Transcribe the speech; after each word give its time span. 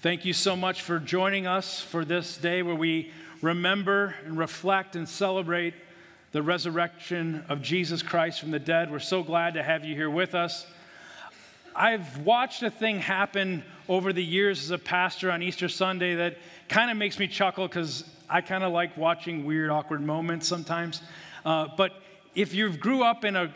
Thank 0.00 0.24
you 0.24 0.32
so 0.32 0.54
much 0.54 0.82
for 0.82 1.00
joining 1.00 1.48
us 1.48 1.80
for 1.80 2.04
this 2.04 2.36
day 2.36 2.62
where 2.62 2.76
we 2.76 3.10
remember 3.42 4.14
and 4.24 4.38
reflect 4.38 4.94
and 4.94 5.08
celebrate 5.08 5.74
the 6.30 6.40
resurrection 6.40 7.44
of 7.48 7.62
Jesus 7.62 8.00
Christ 8.00 8.38
from 8.38 8.52
the 8.52 8.60
dead. 8.60 8.92
We're 8.92 9.00
so 9.00 9.24
glad 9.24 9.54
to 9.54 9.62
have 9.64 9.84
you 9.84 9.96
here 9.96 10.08
with 10.08 10.36
us. 10.36 10.68
I've 11.74 12.18
watched 12.18 12.62
a 12.62 12.70
thing 12.70 13.00
happen 13.00 13.64
over 13.88 14.12
the 14.12 14.22
years 14.22 14.62
as 14.62 14.70
a 14.70 14.78
pastor 14.78 15.32
on 15.32 15.42
Easter 15.42 15.68
Sunday 15.68 16.14
that 16.14 16.36
kind 16.68 16.92
of 16.92 16.96
makes 16.96 17.18
me 17.18 17.26
chuckle 17.26 17.66
because 17.66 18.04
I 18.30 18.40
kind 18.40 18.62
of 18.62 18.72
like 18.72 18.96
watching 18.96 19.44
weird, 19.44 19.68
awkward 19.68 20.00
moments 20.00 20.46
sometimes. 20.46 21.02
Uh, 21.44 21.66
but 21.76 21.90
if 22.36 22.54
you 22.54 22.70
grew 22.70 23.02
up 23.02 23.24
in 23.24 23.34
a 23.34 23.52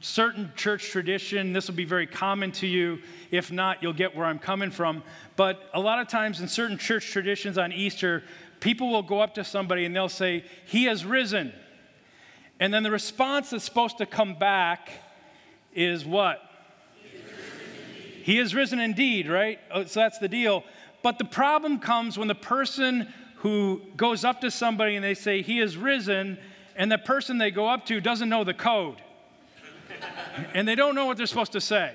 certain 0.00 0.52
church 0.56 0.90
tradition, 0.90 1.52
this 1.52 1.68
will 1.68 1.74
be 1.74 1.84
very 1.84 2.06
common 2.06 2.52
to 2.52 2.66
you. 2.66 3.00
If 3.30 3.50
not, 3.50 3.82
you'll 3.82 3.92
get 3.92 4.16
where 4.16 4.26
I'm 4.26 4.38
coming 4.38 4.70
from. 4.70 5.02
But 5.36 5.68
a 5.74 5.80
lot 5.80 6.00
of 6.00 6.08
times 6.08 6.40
in 6.40 6.48
certain 6.48 6.78
church 6.78 7.10
traditions 7.10 7.58
on 7.58 7.72
Easter, 7.72 8.22
people 8.60 8.90
will 8.90 9.02
go 9.02 9.20
up 9.20 9.34
to 9.34 9.44
somebody 9.44 9.84
and 9.84 9.94
they'll 9.94 10.08
say, 10.08 10.44
He 10.66 10.84
has 10.84 11.04
risen. 11.04 11.52
And 12.60 12.72
then 12.72 12.82
the 12.82 12.90
response 12.90 13.50
that's 13.50 13.64
supposed 13.64 13.98
to 13.98 14.06
come 14.06 14.34
back 14.34 14.90
is 15.74 16.04
what? 16.04 16.42
He 18.22 18.36
has 18.36 18.54
risen 18.54 18.78
indeed, 18.78 19.28
right? 19.28 19.58
Oh, 19.70 19.84
so 19.84 20.00
that's 20.00 20.18
the 20.18 20.28
deal. 20.28 20.64
But 21.02 21.18
the 21.18 21.24
problem 21.24 21.78
comes 21.78 22.18
when 22.18 22.28
the 22.28 22.34
person 22.34 23.12
who 23.36 23.80
goes 23.96 24.24
up 24.24 24.40
to 24.42 24.50
somebody 24.50 24.96
and 24.96 25.04
they 25.04 25.14
say, 25.14 25.42
He 25.42 25.58
has 25.58 25.76
risen, 25.76 26.38
and 26.76 26.90
the 26.92 26.98
person 26.98 27.38
they 27.38 27.50
go 27.50 27.68
up 27.68 27.86
to 27.86 28.00
doesn't 28.00 28.28
know 28.28 28.44
the 28.44 28.54
code. 28.54 29.00
And 30.54 30.66
they 30.66 30.74
don't 30.74 30.94
know 30.94 31.06
what 31.06 31.16
they're 31.16 31.26
supposed 31.26 31.52
to 31.52 31.60
say. 31.60 31.94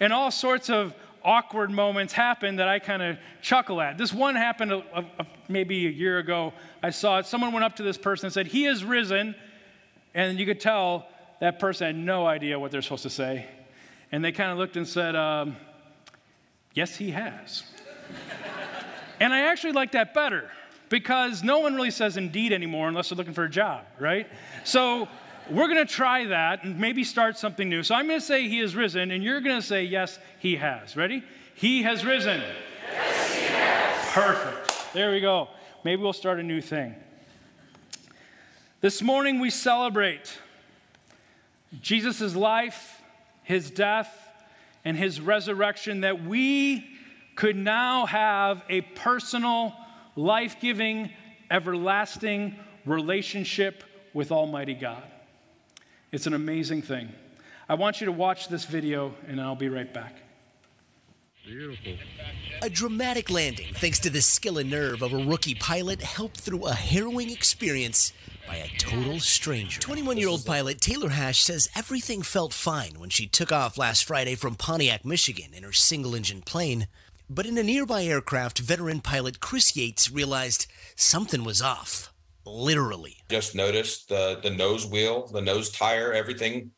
And 0.00 0.12
all 0.12 0.30
sorts 0.30 0.70
of 0.70 0.94
awkward 1.24 1.70
moments 1.70 2.12
happen 2.12 2.56
that 2.56 2.68
I 2.68 2.78
kind 2.78 3.02
of 3.02 3.18
chuckle 3.42 3.80
at. 3.80 3.98
This 3.98 4.12
one 4.12 4.36
happened 4.36 4.72
a, 4.72 4.76
a, 4.94 5.04
a, 5.18 5.26
maybe 5.48 5.86
a 5.86 5.90
year 5.90 6.18
ago. 6.18 6.52
I 6.82 6.90
saw 6.90 7.18
it. 7.18 7.26
Someone 7.26 7.52
went 7.52 7.64
up 7.64 7.76
to 7.76 7.82
this 7.82 7.98
person 7.98 8.26
and 8.26 8.32
said, 8.32 8.46
He 8.46 8.64
has 8.64 8.84
risen. 8.84 9.34
And 10.14 10.38
you 10.38 10.46
could 10.46 10.60
tell 10.60 11.08
that 11.40 11.58
person 11.58 11.86
had 11.86 11.96
no 11.96 12.26
idea 12.26 12.58
what 12.58 12.70
they're 12.70 12.82
supposed 12.82 13.02
to 13.02 13.10
say. 13.10 13.46
And 14.12 14.24
they 14.24 14.32
kind 14.32 14.50
of 14.50 14.58
looked 14.58 14.76
and 14.76 14.86
said, 14.86 15.16
um, 15.16 15.56
Yes, 16.74 16.96
he 16.96 17.10
has. 17.10 17.64
and 19.20 19.32
I 19.32 19.50
actually 19.50 19.72
like 19.72 19.92
that 19.92 20.14
better 20.14 20.50
because 20.88 21.42
no 21.42 21.58
one 21.58 21.74
really 21.74 21.90
says 21.90 22.16
indeed 22.16 22.52
anymore 22.52 22.88
unless 22.88 23.08
they're 23.08 23.16
looking 23.16 23.34
for 23.34 23.44
a 23.44 23.50
job, 23.50 23.84
right? 23.98 24.28
So 24.64 25.08
we're 25.50 25.68
going 25.68 25.84
to 25.86 25.92
try 25.92 26.26
that 26.26 26.64
and 26.64 26.78
maybe 26.78 27.04
start 27.04 27.38
something 27.38 27.68
new. 27.68 27.82
So 27.82 27.94
I'm 27.94 28.06
going 28.06 28.20
to 28.20 28.24
say 28.26 28.48
he 28.48 28.58
has 28.58 28.74
risen, 28.74 29.10
and 29.10 29.22
you're 29.22 29.40
going 29.40 29.60
to 29.60 29.66
say, 29.66 29.84
Yes, 29.84 30.18
he 30.38 30.56
has. 30.56 30.96
Ready? 30.96 31.22
He 31.54 31.82
has 31.82 32.04
risen. 32.04 32.42
Yes, 32.92 33.34
he 33.34 33.46
has. 33.46 34.12
Perfect. 34.12 34.92
There 34.92 35.10
we 35.12 35.20
go. 35.20 35.48
Maybe 35.84 36.02
we'll 36.02 36.12
start 36.12 36.40
a 36.40 36.42
new 36.42 36.60
thing. 36.60 36.94
This 38.80 39.02
morning 39.02 39.40
we 39.40 39.50
celebrate 39.50 40.38
Jesus' 41.80 42.34
life, 42.34 43.00
his 43.42 43.70
death, 43.70 44.12
and 44.84 44.96
his 44.96 45.20
resurrection 45.20 46.02
that 46.02 46.24
we 46.24 46.86
could 47.34 47.56
now 47.56 48.06
have 48.06 48.62
a 48.68 48.80
personal, 48.82 49.74
life 50.14 50.56
giving, 50.60 51.10
everlasting 51.50 52.56
relationship 52.84 53.84
with 54.14 54.32
Almighty 54.32 54.74
God. 54.74 55.02
It's 56.12 56.26
an 56.26 56.34
amazing 56.34 56.82
thing. 56.82 57.12
I 57.68 57.74
want 57.74 58.00
you 58.00 58.06
to 58.06 58.12
watch 58.12 58.48
this 58.48 58.64
video, 58.64 59.14
and 59.26 59.40
I'll 59.40 59.56
be 59.56 59.68
right 59.68 59.92
back. 59.92 60.14
Beautiful. 61.44 61.94
A 62.62 62.70
dramatic 62.70 63.30
landing, 63.30 63.72
thanks 63.74 63.98
to 64.00 64.10
the 64.10 64.20
skill 64.20 64.58
and 64.58 64.70
nerve 64.70 65.02
of 65.02 65.12
a 65.12 65.24
rookie 65.24 65.54
pilot, 65.54 66.02
helped 66.02 66.40
through 66.40 66.66
a 66.66 66.74
harrowing 66.74 67.30
experience 67.30 68.12
by 68.46 68.56
a 68.56 68.68
total 68.78 69.20
stranger. 69.20 69.80
21 69.80 70.16
year 70.16 70.28
old 70.28 70.44
pilot 70.44 70.80
Taylor 70.80 71.10
Hash 71.10 71.42
says 71.42 71.68
everything 71.74 72.22
felt 72.22 72.52
fine 72.52 72.98
when 72.98 73.10
she 73.10 73.26
took 73.26 73.52
off 73.52 73.78
last 73.78 74.04
Friday 74.04 74.34
from 74.34 74.54
Pontiac, 74.54 75.04
Michigan 75.04 75.54
in 75.54 75.62
her 75.62 75.72
single 75.72 76.14
engine 76.14 76.42
plane. 76.42 76.86
But 77.28 77.46
in 77.46 77.58
a 77.58 77.62
nearby 77.62 78.04
aircraft, 78.04 78.58
veteran 78.58 79.00
pilot 79.00 79.40
Chris 79.40 79.76
Yates 79.76 80.10
realized 80.10 80.66
something 80.94 81.42
was 81.42 81.60
off. 81.60 82.12
Literally. 82.46 83.16
Just 83.28 83.54
noticed 83.54 84.08
the, 84.08 84.38
the 84.42 84.50
nose 84.50 84.86
wheel, 84.86 85.26
the 85.26 85.40
nose 85.40 85.70
tire, 85.70 86.12
everything 86.12 86.70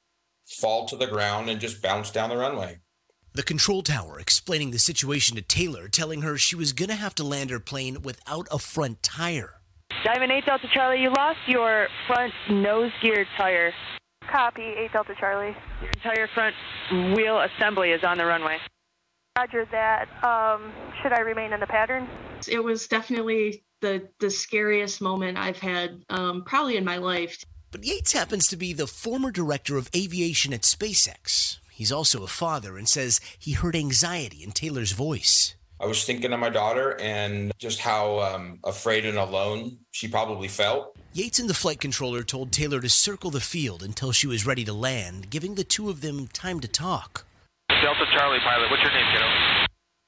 fall 0.46 0.86
to 0.88 0.96
the 0.96 1.06
ground 1.06 1.50
and 1.50 1.60
just 1.60 1.82
bounce 1.82 2.10
down 2.10 2.30
the 2.30 2.36
runway. 2.36 2.78
The 3.34 3.42
control 3.42 3.82
tower 3.82 4.18
explaining 4.18 4.70
the 4.70 4.78
situation 4.78 5.36
to 5.36 5.42
Taylor, 5.42 5.86
telling 5.86 6.22
her 6.22 6.38
she 6.38 6.56
was 6.56 6.72
going 6.72 6.88
to 6.88 6.94
have 6.94 7.14
to 7.16 7.24
land 7.24 7.50
her 7.50 7.60
plane 7.60 8.02
without 8.02 8.48
a 8.50 8.58
front 8.58 9.02
tire. 9.02 9.60
Diamond 10.04 10.32
8 10.32 10.46
Delta 10.46 10.68
Charlie, 10.72 11.02
you 11.02 11.12
lost 11.12 11.38
your 11.46 11.88
front 12.06 12.32
nose 12.50 12.90
gear 13.02 13.26
tire. 13.36 13.72
Copy, 14.30 14.62
8 14.62 14.92
Delta 14.92 15.14
Charlie. 15.20 15.56
Your 15.82 15.90
entire 15.90 16.28
front 16.34 16.54
wheel 17.14 17.40
assembly 17.40 17.90
is 17.90 18.02
on 18.02 18.18
the 18.18 18.24
runway. 18.24 18.58
Roger 19.38 19.66
that. 19.70 20.08
Um, 20.24 20.72
should 21.02 21.12
I 21.12 21.20
remain 21.20 21.52
in 21.52 21.60
the 21.60 21.66
pattern? 21.66 22.08
It 22.48 22.62
was 22.62 22.88
definitely 22.88 23.64
the, 23.80 24.08
the 24.20 24.30
scariest 24.30 25.00
moment 25.00 25.38
I've 25.38 25.58
had 25.58 26.02
um, 26.10 26.44
probably 26.44 26.76
in 26.76 26.84
my 26.84 26.96
life. 26.96 27.44
But 27.70 27.84
Yates 27.84 28.12
happens 28.12 28.46
to 28.48 28.56
be 28.56 28.72
the 28.72 28.86
former 28.86 29.30
director 29.30 29.76
of 29.76 29.90
aviation 29.94 30.52
at 30.52 30.62
SpaceX. 30.62 31.58
He's 31.70 31.92
also 31.92 32.24
a 32.24 32.28
father 32.28 32.76
and 32.76 32.88
says 32.88 33.20
he 33.38 33.52
heard 33.52 33.76
anxiety 33.76 34.42
in 34.42 34.52
Taylor's 34.52 34.92
voice. 34.92 35.54
I 35.80 35.86
was 35.86 36.04
thinking 36.04 36.32
of 36.32 36.40
my 36.40 36.48
daughter 36.48 37.00
and 37.00 37.52
just 37.58 37.78
how 37.78 38.18
um, 38.20 38.58
afraid 38.64 39.06
and 39.06 39.16
alone 39.16 39.78
she 39.92 40.08
probably 40.08 40.48
felt. 40.48 40.96
Yates 41.12 41.38
and 41.38 41.48
the 41.48 41.54
flight 41.54 41.80
controller 41.80 42.24
told 42.24 42.50
Taylor 42.50 42.80
to 42.80 42.88
circle 42.88 43.30
the 43.30 43.40
field 43.40 43.82
until 43.82 44.10
she 44.10 44.26
was 44.26 44.44
ready 44.44 44.64
to 44.64 44.72
land, 44.72 45.30
giving 45.30 45.54
the 45.54 45.62
two 45.62 45.88
of 45.88 46.00
them 46.00 46.26
time 46.28 46.58
to 46.60 46.68
talk. 46.68 47.24
Delta 47.68 48.06
Charlie 48.16 48.40
pilot, 48.40 48.70
what's 48.70 48.82
your 48.82 48.92
name, 48.92 49.06
kiddo? 49.12 49.26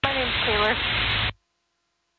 My 0.03 0.15
name's 0.15 0.35
Taylor. 0.45 1.10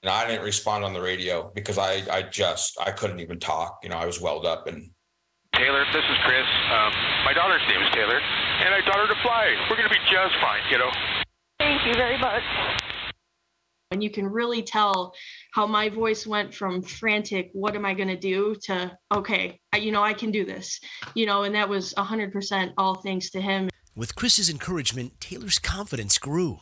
And 0.04 0.10
I 0.10 0.28
didn't 0.28 0.44
respond 0.44 0.84
on 0.84 0.94
the 0.94 1.02
radio 1.02 1.52
because 1.54 1.78
I, 1.78 2.02
I 2.12 2.24
just, 2.24 2.80
I 2.82 2.92
couldn't 2.92 3.20
even 3.20 3.40
talk. 3.40 3.80
You 3.84 3.90
know, 3.90 3.98
I 3.98 4.06
was 4.06 4.20
welled 4.20 4.46
up 4.46 4.68
and. 4.68 4.90
Taylor, 5.56 5.86
this 5.94 6.04
is 6.04 6.18
Chris. 6.26 6.48
Um, 6.72 6.92
my 7.24 7.34
daughter's 7.34 7.62
name 7.70 7.82
is 7.84 7.94
Taylor, 7.94 8.20
and 8.20 8.74
I 8.74 8.82
taught 8.82 8.96
her 8.96 9.08
to 9.08 9.22
fly. 9.22 9.54
We're 9.70 9.76
going 9.76 9.90
to 9.90 9.94
be 9.94 10.02
just 10.10 10.34
fine, 10.42 10.62
kiddo. 10.72 10.90
Thank 11.60 11.86
you 11.86 11.94
very 11.94 12.18
much. 12.18 12.42
And 13.92 14.02
you 14.02 14.10
can 14.10 14.26
really 14.26 14.64
tell 14.64 15.14
how 15.54 15.68
my 15.68 15.90
voice 15.90 16.26
went 16.26 16.56
from 16.56 16.82
frantic, 16.82 17.50
what 17.54 17.76
am 17.76 17.86
I 17.86 17.94
going 17.94 18.08
to 18.08 18.18
do, 18.18 18.56
to, 18.64 18.98
okay, 19.14 19.60
I, 19.74 19.78
you 19.78 19.92
know, 19.92 20.02
I 20.02 20.14
can 20.14 20.32
do 20.32 20.46
this, 20.46 20.80
you 21.14 21.26
know, 21.26 21.44
and 21.44 21.54
that 21.54 21.68
was 21.68 21.94
100% 21.96 22.74
all 22.78 22.96
thanks 22.96 23.30
to 23.32 23.42
him. 23.42 23.70
With 23.94 24.16
Chris's 24.16 24.50
encouragement, 24.50 25.20
Taylor's 25.20 25.60
confidence 25.60 26.18
grew. 26.18 26.60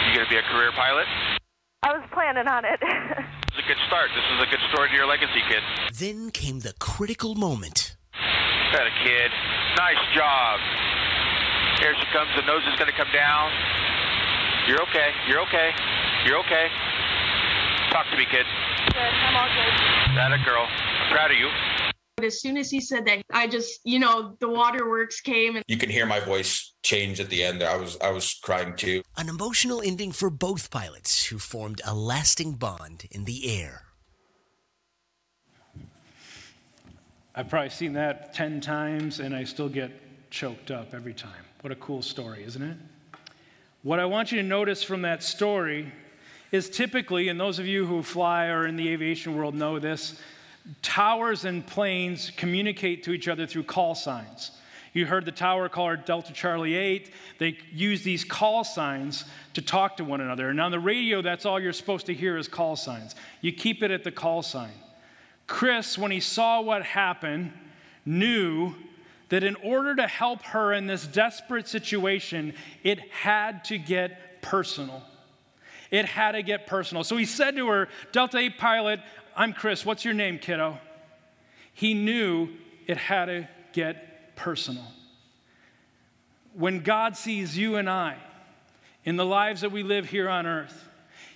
You 0.00 0.14
going 0.14 0.24
to 0.24 0.30
be 0.30 0.36
a 0.38 0.42
career 0.42 0.72
pilot? 0.74 1.06
I 1.82 1.98
was 1.98 2.06
planning 2.14 2.46
on 2.46 2.62
it. 2.64 2.78
it's 3.50 3.58
a 3.58 3.66
good 3.66 3.82
start. 3.90 4.06
This 4.14 4.22
is 4.22 4.38
a 4.38 4.46
good 4.46 4.62
story 4.70 4.88
to 4.90 4.94
your 4.94 5.06
legacy, 5.06 5.42
kid. 5.50 5.58
Then 5.98 6.30
came 6.30 6.60
the 6.62 6.74
critical 6.78 7.34
moment. 7.34 7.96
Got 8.70 8.86
a 8.86 8.94
kid. 9.02 9.30
Nice 9.74 9.98
job. 10.14 10.62
Here 11.82 11.90
she 11.98 12.06
comes. 12.14 12.30
The 12.38 12.46
nose 12.46 12.62
is 12.70 12.78
going 12.78 12.86
to 12.86 12.94
come 12.94 13.10
down. 13.10 13.50
You're 14.70 14.78
okay. 14.86 15.10
You're 15.26 15.42
okay. 15.50 15.74
You're 16.22 16.38
okay. 16.46 16.70
Talk 17.90 18.06
to 18.14 18.16
me, 18.16 18.30
kid. 18.30 18.46
Good. 18.94 19.02
I'm 19.02 19.34
all 19.34 19.50
good. 19.50 19.74
That 20.14 20.30
a 20.30 20.38
girl. 20.46 20.62
I'm 20.70 21.10
proud 21.10 21.34
of 21.34 21.36
you. 21.36 21.50
But 22.22 22.28
as 22.28 22.40
soon 22.40 22.56
as 22.56 22.70
he 22.70 22.80
said 22.80 23.04
that, 23.06 23.24
I 23.32 23.48
just, 23.48 23.80
you 23.82 23.98
know, 23.98 24.36
the 24.38 24.48
waterworks 24.48 25.20
came 25.20 25.56
and 25.56 25.64
you 25.66 25.76
can 25.76 25.90
hear 25.90 26.06
my 26.06 26.20
voice 26.20 26.72
change 26.84 27.18
at 27.18 27.30
the 27.30 27.42
end. 27.42 27.64
I 27.64 27.76
was 27.76 27.98
I 28.00 28.10
was 28.10 28.38
crying 28.40 28.76
too. 28.76 29.02
An 29.16 29.28
emotional 29.28 29.82
ending 29.82 30.12
for 30.12 30.30
both 30.30 30.70
pilots 30.70 31.24
who 31.24 31.40
formed 31.40 31.80
a 31.84 31.92
lasting 31.92 32.52
bond 32.52 33.06
in 33.10 33.24
the 33.24 33.60
air. 33.60 33.86
I've 37.34 37.48
probably 37.48 37.70
seen 37.70 37.94
that 37.94 38.32
10 38.34 38.60
times 38.60 39.18
and 39.18 39.34
I 39.34 39.42
still 39.42 39.68
get 39.68 39.90
choked 40.30 40.70
up 40.70 40.94
every 40.94 41.14
time. 41.14 41.44
What 41.62 41.72
a 41.72 41.76
cool 41.76 42.02
story, 42.02 42.44
isn't 42.44 42.62
it? 42.62 42.76
What 43.82 43.98
I 43.98 44.04
want 44.04 44.30
you 44.30 44.40
to 44.40 44.46
notice 44.46 44.84
from 44.84 45.02
that 45.02 45.24
story 45.24 45.92
is 46.52 46.70
typically, 46.70 47.26
and 47.26 47.40
those 47.40 47.58
of 47.58 47.66
you 47.66 47.84
who 47.84 48.00
fly 48.04 48.46
or 48.46 48.64
in 48.64 48.76
the 48.76 48.90
aviation 48.90 49.36
world 49.36 49.56
know 49.56 49.80
this, 49.80 50.20
towers 50.82 51.44
and 51.44 51.66
planes 51.66 52.30
communicate 52.36 53.02
to 53.04 53.12
each 53.12 53.28
other 53.28 53.46
through 53.46 53.64
call 53.64 53.94
signs. 53.94 54.52
You 54.92 55.06
heard 55.06 55.24
the 55.24 55.32
tower 55.32 55.68
caller 55.68 55.96
Delta 55.96 56.32
Charlie 56.32 56.74
8. 56.74 57.12
They 57.38 57.56
use 57.72 58.02
these 58.02 58.24
call 58.24 58.62
signs 58.62 59.24
to 59.54 59.62
talk 59.62 59.96
to 59.96 60.04
one 60.04 60.20
another. 60.20 60.50
And 60.50 60.60
on 60.60 60.70
the 60.70 60.80
radio, 60.80 61.22
that's 61.22 61.46
all 61.46 61.58
you're 61.58 61.72
supposed 61.72 62.06
to 62.06 62.14
hear 62.14 62.36
is 62.36 62.46
call 62.46 62.76
signs. 62.76 63.14
You 63.40 63.52
keep 63.52 63.82
it 63.82 63.90
at 63.90 64.04
the 64.04 64.10
call 64.10 64.42
sign. 64.42 64.72
Chris, 65.46 65.96
when 65.96 66.10
he 66.10 66.20
saw 66.20 66.60
what 66.60 66.82
happened, 66.82 67.52
knew 68.04 68.74
that 69.30 69.42
in 69.42 69.56
order 69.56 69.96
to 69.96 70.06
help 70.06 70.42
her 70.42 70.74
in 70.74 70.86
this 70.86 71.06
desperate 71.06 71.66
situation, 71.66 72.54
it 72.82 72.98
had 73.10 73.64
to 73.64 73.78
get 73.78 74.42
personal. 74.42 75.02
It 75.90 76.04
had 76.04 76.32
to 76.32 76.42
get 76.42 76.66
personal. 76.66 77.02
So 77.02 77.16
he 77.16 77.24
said 77.24 77.56
to 77.56 77.68
her, 77.68 77.88
Delta 78.12 78.38
8 78.38 78.58
pilot, 78.58 79.00
I'm 79.34 79.52
Chris. 79.52 79.86
What's 79.86 80.04
your 80.04 80.14
name, 80.14 80.38
kiddo? 80.38 80.78
He 81.74 81.94
knew 81.94 82.48
it 82.86 82.96
had 82.96 83.26
to 83.26 83.48
get 83.72 84.36
personal. 84.36 84.84
When 86.54 86.80
God 86.80 87.16
sees 87.16 87.56
you 87.56 87.76
and 87.76 87.88
I 87.88 88.16
in 89.04 89.16
the 89.16 89.24
lives 89.24 89.62
that 89.62 89.72
we 89.72 89.82
live 89.82 90.08
here 90.08 90.28
on 90.28 90.46
earth, 90.46 90.88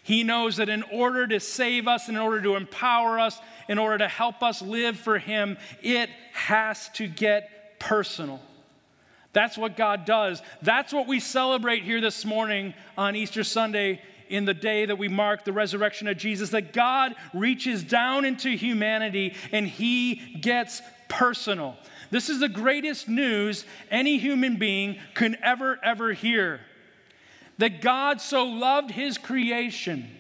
He 0.03 0.25
knows 0.25 0.57
that 0.59 0.69
in 0.69 0.83
order 0.85 1.27
to 1.27 1.41
save 1.41 1.89
us, 1.89 2.09
in 2.09 2.17
order 2.17 2.43
to 2.43 2.57
empower 2.57 3.19
us, 3.19 3.39
in 3.69 3.79
order 3.79 3.99
to 3.99 4.09
help 4.09 4.43
us 4.43 4.61
live 4.61 4.99
for 4.99 5.19
Him, 5.19 5.57
it 5.83 6.11
has 6.33 6.91
to 6.91 7.07
get 7.07 7.79
personal. 7.79 8.41
That's 9.33 9.57
what 9.57 9.77
God 9.77 10.05
does. 10.05 10.43
That's 10.63 10.93
what 10.93 11.07
we 11.07 11.21
celebrate 11.21 11.83
here 11.83 12.01
this 12.01 12.25
morning 12.25 12.75
on 12.97 13.17
Easter 13.17 13.45
Sunday 13.45 14.01
in 14.29 14.45
the 14.45 14.55
day 14.55 14.87
that 14.87 14.99
we 14.99 15.09
mark 15.09 15.45
the 15.45 15.53
resurrection 15.53 16.09
of 16.09 16.17
Jesus, 16.17 16.51
that 16.51 16.73
God 16.73 17.15
reaches 17.33 17.83
down 17.83 18.25
into 18.25 18.51
humanity 18.51 19.35
and 19.53 19.67
He 19.67 20.17
gets 20.41 20.83
personal. 21.09 21.77
This 22.11 22.29
is 22.29 22.41
the 22.41 22.49
greatest 22.49 23.09
news 23.09 23.65
any 23.91 24.19
human 24.19 24.57
being 24.57 24.99
can 25.15 25.37
ever, 25.43 25.79
ever 25.83 26.13
hear. 26.13 26.61
That 27.59 27.81
God 27.81 28.21
so 28.21 28.45
loved 28.45 28.91
His 28.91 29.19
creation 29.19 30.11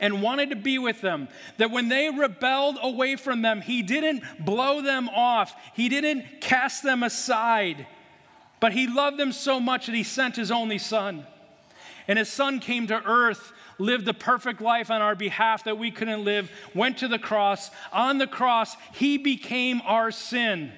and 0.00 0.22
wanted 0.22 0.50
to 0.50 0.56
be 0.56 0.78
with 0.78 1.00
them, 1.00 1.28
that 1.56 1.70
when 1.70 1.88
they 1.88 2.10
rebelled 2.10 2.78
away 2.82 3.16
from 3.16 3.42
them, 3.42 3.60
He 3.60 3.82
didn't 3.82 4.44
blow 4.44 4.82
them 4.82 5.08
off, 5.08 5.54
He 5.74 5.88
didn't 5.88 6.40
cast 6.40 6.82
them 6.82 7.02
aside, 7.02 7.86
but 8.60 8.72
He 8.72 8.86
loved 8.86 9.18
them 9.18 9.32
so 9.32 9.60
much 9.60 9.86
that 9.86 9.94
He 9.94 10.02
sent 10.02 10.36
His 10.36 10.50
only 10.50 10.78
Son. 10.78 11.26
And 12.06 12.18
His 12.18 12.28
Son 12.28 12.60
came 12.60 12.86
to 12.88 13.02
earth 13.04 13.52
lived 13.78 14.04
the 14.04 14.14
perfect 14.14 14.60
life 14.60 14.90
on 14.90 15.02
our 15.02 15.14
behalf 15.14 15.64
that 15.64 15.78
we 15.78 15.90
couldn't 15.90 16.24
live, 16.24 16.50
went 16.74 16.98
to 16.98 17.08
the 17.08 17.18
cross. 17.18 17.70
On 17.92 18.18
the 18.18 18.26
cross, 18.26 18.76
he 18.92 19.18
became 19.18 19.80
our 19.84 20.10
sin. 20.10 20.72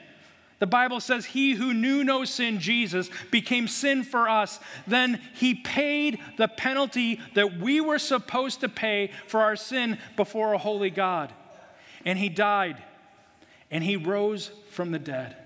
The 0.58 0.66
Bible 0.66 1.00
says, 1.00 1.26
He 1.26 1.52
who 1.52 1.74
knew 1.74 2.02
no 2.02 2.24
sin, 2.24 2.60
Jesus, 2.60 3.10
became 3.30 3.68
sin 3.68 4.02
for 4.02 4.26
us. 4.26 4.58
Then 4.86 5.20
He 5.34 5.54
paid 5.54 6.18
the 6.38 6.48
penalty 6.48 7.20
that 7.34 7.58
we 7.58 7.80
were 7.80 7.98
supposed 7.98 8.60
to 8.60 8.68
pay 8.68 9.10
for 9.26 9.40
our 9.40 9.56
sin 9.56 9.98
before 10.16 10.54
a 10.54 10.58
holy 10.58 10.88
God. 10.88 11.30
And 12.06 12.18
He 12.18 12.30
died, 12.30 12.82
and 13.70 13.84
He 13.84 13.96
rose 13.96 14.50
from 14.70 14.92
the 14.92 14.98
dead. 14.98 15.36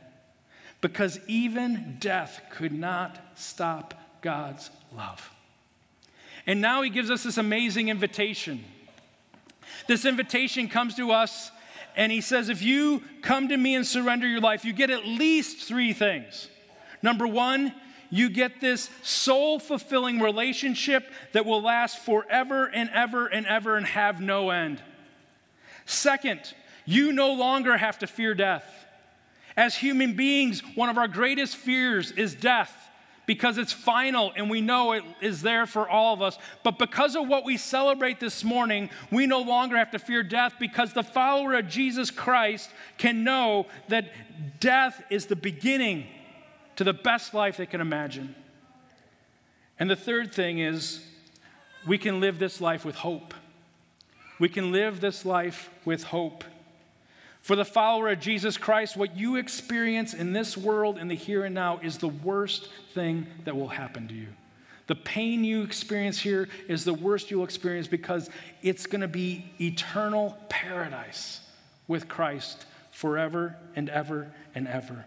Because 0.80 1.18
even 1.26 1.96
death 1.98 2.40
could 2.50 2.72
not 2.72 3.18
stop 3.34 3.94
God's 4.22 4.70
love. 4.96 5.32
And 6.46 6.60
now 6.60 6.82
He 6.82 6.90
gives 6.90 7.10
us 7.10 7.22
this 7.22 7.38
amazing 7.38 7.88
invitation. 7.88 8.64
This 9.86 10.04
invitation 10.04 10.68
comes 10.68 10.94
to 10.96 11.12
us 11.12 11.50
and 11.96 12.12
he 12.12 12.20
says, 12.20 12.48
if 12.48 12.62
you 12.62 13.02
come 13.22 13.48
to 13.48 13.56
me 13.56 13.74
and 13.74 13.86
surrender 13.86 14.26
your 14.26 14.40
life, 14.40 14.64
you 14.64 14.72
get 14.72 14.90
at 14.90 15.06
least 15.06 15.66
three 15.66 15.92
things. 15.92 16.48
Number 17.02 17.26
one, 17.26 17.74
you 18.10 18.28
get 18.28 18.60
this 18.60 18.90
soul 19.02 19.58
fulfilling 19.58 20.20
relationship 20.20 21.10
that 21.32 21.46
will 21.46 21.62
last 21.62 21.98
forever 21.98 22.66
and 22.66 22.90
ever 22.90 23.26
and 23.26 23.46
ever 23.46 23.76
and 23.76 23.86
have 23.86 24.20
no 24.20 24.50
end. 24.50 24.82
Second, 25.86 26.40
you 26.84 27.12
no 27.12 27.32
longer 27.32 27.76
have 27.76 27.98
to 28.00 28.06
fear 28.06 28.34
death. 28.34 28.64
As 29.56 29.76
human 29.76 30.14
beings, 30.14 30.62
one 30.74 30.88
of 30.88 30.98
our 30.98 31.08
greatest 31.08 31.56
fears 31.56 32.12
is 32.12 32.34
death 32.34 32.89
because 33.26 33.58
it's 33.58 33.72
final 33.72 34.32
and 34.36 34.50
we 34.50 34.60
know 34.60 34.92
it 34.92 35.04
is 35.20 35.42
there 35.42 35.66
for 35.66 35.88
all 35.88 36.14
of 36.14 36.22
us. 36.22 36.38
But 36.64 36.78
because 36.78 37.14
of 37.14 37.28
what 37.28 37.44
we 37.44 37.56
celebrate 37.56 38.20
this 38.20 38.42
morning, 38.42 38.90
we 39.10 39.26
no 39.26 39.40
longer 39.40 39.76
have 39.76 39.90
to 39.92 39.98
fear 39.98 40.22
death 40.22 40.54
because 40.58 40.92
the 40.92 41.02
follower 41.02 41.54
of 41.54 41.68
Jesus 41.68 42.10
Christ 42.10 42.70
can 42.98 43.22
know 43.24 43.66
that 43.88 44.60
death 44.60 45.02
is 45.10 45.26
the 45.26 45.36
beginning 45.36 46.06
to 46.76 46.84
the 46.84 46.92
best 46.92 47.34
life 47.34 47.56
they 47.56 47.66
can 47.66 47.80
imagine. 47.80 48.34
And 49.78 49.88
the 49.88 49.96
third 49.96 50.34
thing 50.34 50.58
is 50.58 51.04
we 51.86 51.98
can 51.98 52.20
live 52.20 52.38
this 52.38 52.60
life 52.60 52.84
with 52.84 52.96
hope. 52.96 53.34
We 54.38 54.48
can 54.48 54.72
live 54.72 55.00
this 55.00 55.24
life 55.24 55.70
with 55.84 56.04
hope. 56.04 56.44
For 57.42 57.56
the 57.56 57.64
follower 57.64 58.10
of 58.10 58.20
Jesus 58.20 58.56
Christ, 58.56 58.96
what 58.96 59.16
you 59.16 59.36
experience 59.36 60.12
in 60.12 60.32
this 60.32 60.56
world, 60.56 60.98
in 60.98 61.08
the 61.08 61.14
here 61.14 61.44
and 61.44 61.54
now, 61.54 61.80
is 61.82 61.98
the 61.98 62.08
worst 62.08 62.68
thing 62.94 63.26
that 63.44 63.56
will 63.56 63.68
happen 63.68 64.08
to 64.08 64.14
you. 64.14 64.28
The 64.86 64.94
pain 64.96 65.44
you 65.44 65.62
experience 65.62 66.18
here 66.18 66.48
is 66.68 66.84
the 66.84 66.92
worst 66.92 67.30
you'll 67.30 67.44
experience 67.44 67.86
because 67.86 68.28
it's 68.60 68.86
going 68.86 69.02
to 69.02 69.08
be 69.08 69.50
eternal 69.60 70.36
paradise 70.48 71.40
with 71.86 72.08
Christ 72.08 72.66
forever 72.90 73.56
and 73.76 73.88
ever 73.88 74.32
and 74.54 74.66
ever. 74.66 75.06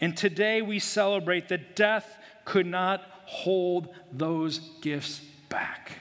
And 0.00 0.16
today 0.16 0.62
we 0.62 0.78
celebrate 0.78 1.48
that 1.48 1.76
death 1.76 2.16
could 2.44 2.66
not 2.66 3.02
hold 3.26 3.88
those 4.12 4.58
gifts 4.80 5.20
back. 5.48 5.98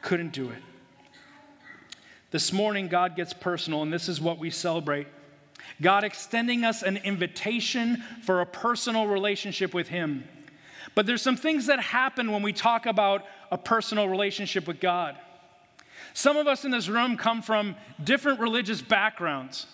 Couldn't 0.00 0.32
do 0.32 0.48
it. 0.48 0.62
This 2.36 2.52
morning, 2.52 2.88
God 2.88 3.16
gets 3.16 3.32
personal, 3.32 3.80
and 3.80 3.90
this 3.90 4.10
is 4.10 4.20
what 4.20 4.38
we 4.38 4.50
celebrate 4.50 5.06
God 5.80 6.04
extending 6.04 6.64
us 6.64 6.82
an 6.82 6.98
invitation 6.98 8.04
for 8.24 8.42
a 8.42 8.46
personal 8.46 9.06
relationship 9.06 9.72
with 9.72 9.88
Him. 9.88 10.28
But 10.94 11.06
there's 11.06 11.22
some 11.22 11.38
things 11.38 11.64
that 11.64 11.80
happen 11.80 12.30
when 12.30 12.42
we 12.42 12.52
talk 12.52 12.84
about 12.84 13.24
a 13.50 13.56
personal 13.56 14.06
relationship 14.06 14.66
with 14.68 14.80
God. 14.80 15.16
Some 16.12 16.36
of 16.36 16.46
us 16.46 16.66
in 16.66 16.70
this 16.70 16.90
room 16.90 17.16
come 17.16 17.40
from 17.40 17.74
different 18.04 18.38
religious 18.38 18.82
backgrounds. 18.82 19.66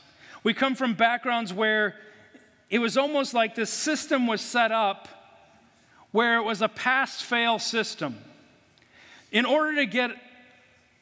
We 0.44 0.54
come 0.54 0.76
from 0.76 0.94
backgrounds 0.94 1.52
where 1.52 1.96
it 2.70 2.78
was 2.78 2.96
almost 2.96 3.34
like 3.34 3.56
this 3.56 3.70
system 3.70 4.28
was 4.28 4.40
set 4.40 4.70
up 4.70 5.08
where 6.12 6.36
it 6.36 6.44
was 6.44 6.62
a 6.62 6.68
pass 6.68 7.20
fail 7.20 7.58
system. 7.58 8.18
In 9.32 9.46
order 9.46 9.74
to 9.74 9.86
get 9.86 10.12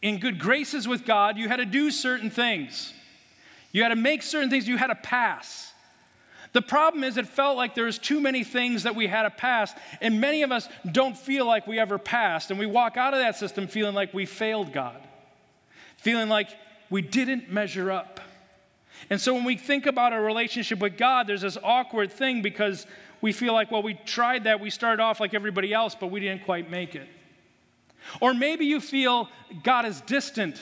in 0.03 0.19
good 0.19 0.39
graces 0.39 0.89
with 0.89 1.05
God, 1.05 1.37
you 1.37 1.49
had 1.49 1.57
to 1.57 1.67
do 1.67 1.91
certain 1.91 2.31
things. 2.31 2.93
You 3.73 3.83
had 3.83 3.91
to 3.91 3.97
make 3.97 4.23
certain 4.23 4.51
things, 4.51 4.67
you 4.67 4.77
had 4.77 4.89
to 4.89 4.95
pass. 4.95 5.73
The 6.53 6.63
problem 6.63 7.05
is, 7.05 7.17
it 7.17 7.29
felt 7.29 7.57
like 7.57 7.77
there 7.77 7.85
was 7.85 7.99
too 7.99 8.21
many 8.21 8.43
things 8.43 8.83
that 8.83 8.97
we 8.97 9.07
had 9.07 9.23
to 9.23 9.31
pass, 9.31 9.73
and 10.01 10.21
many 10.21 10.43
of 10.43 10.51
us 10.51 10.69
don't 10.91 11.17
feel 11.17 11.47
like 11.47 11.67
we 11.67 11.79
ever 11.79 11.97
passed, 11.97 12.51
and 12.51 12.59
we 12.59 12.67
walk 12.67 12.97
out 12.97 13.15
of 13.15 13.21
that 13.21 13.37
system 13.37 13.69
feeling 13.69 13.95
like 13.95 14.13
we 14.13 14.27
failed 14.27 14.73
God, 14.73 14.97
feeling 15.97 16.29
like 16.29 16.49
we 16.89 17.03
didn't 17.03 17.53
measure 17.53 17.93
up. 17.93 18.21
And 19.09 19.21
so 19.21 19.33
when 19.33 19.45
we 19.45 19.57
think 19.57 19.87
about 19.87 20.13
our 20.13 20.23
relationship 20.23 20.81
with 20.81 20.99
God, 20.99 21.29
there's 21.29 21.43
this 21.43 21.57
awkward 21.63 22.11
thing 22.11 22.43
because 22.43 22.87
we 23.21 23.33
feel 23.33 23.53
like, 23.53 23.71
well, 23.71 23.83
we 23.83 23.95
tried 23.95 24.45
that, 24.45 24.61
we 24.61 24.71
started 24.71 25.01
off 25.01 25.21
like 25.21 25.35
everybody 25.35 25.73
else, 25.73 25.95
but 25.95 26.09
we 26.09 26.21
didn't 26.21 26.45
quite 26.45 26.69
make 26.69 26.97
it. 26.97 27.09
Or 28.21 28.35
maybe 28.35 28.67
you 28.67 28.81
feel 28.81 29.29
God 29.63 29.85
is 29.85 30.01
distant. 30.03 30.61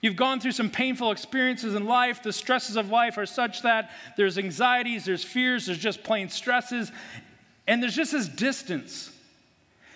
You've 0.00 0.16
gone 0.16 0.38
through 0.38 0.52
some 0.52 0.68
painful 0.68 1.12
experiences 1.12 1.74
in 1.74 1.86
life. 1.86 2.22
The 2.22 2.32
stresses 2.32 2.76
of 2.76 2.90
life 2.90 3.16
are 3.16 3.26
such 3.26 3.62
that 3.62 3.90
there's 4.16 4.36
anxieties, 4.36 5.06
there's 5.06 5.24
fears, 5.24 5.66
there's 5.66 5.78
just 5.78 6.02
plain 6.02 6.28
stresses, 6.28 6.92
and 7.66 7.82
there's 7.82 7.96
just 7.96 8.12
this 8.12 8.28
distance. 8.28 9.10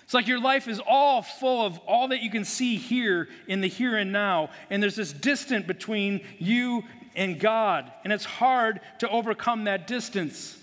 It's 0.03 0.13
like 0.15 0.27
your 0.27 0.39
life 0.39 0.67
is 0.67 0.81
all 0.87 1.21
full 1.21 1.63
of 1.63 1.77
all 1.85 2.07
that 2.07 2.23
you 2.23 2.31
can 2.31 2.43
see 2.43 2.77
here 2.77 3.29
in 3.47 3.61
the 3.61 3.67
here 3.67 3.95
and 3.95 4.11
now, 4.11 4.49
and 4.71 4.81
there's 4.81 4.95
this 4.95 5.13
distance 5.13 5.67
between 5.67 6.21
you 6.39 6.83
and 7.15 7.39
God, 7.39 7.91
and 8.03 8.11
it's 8.11 8.25
hard 8.25 8.81
to 8.99 9.09
overcome 9.09 9.65
that 9.65 9.85
distance. 9.85 10.57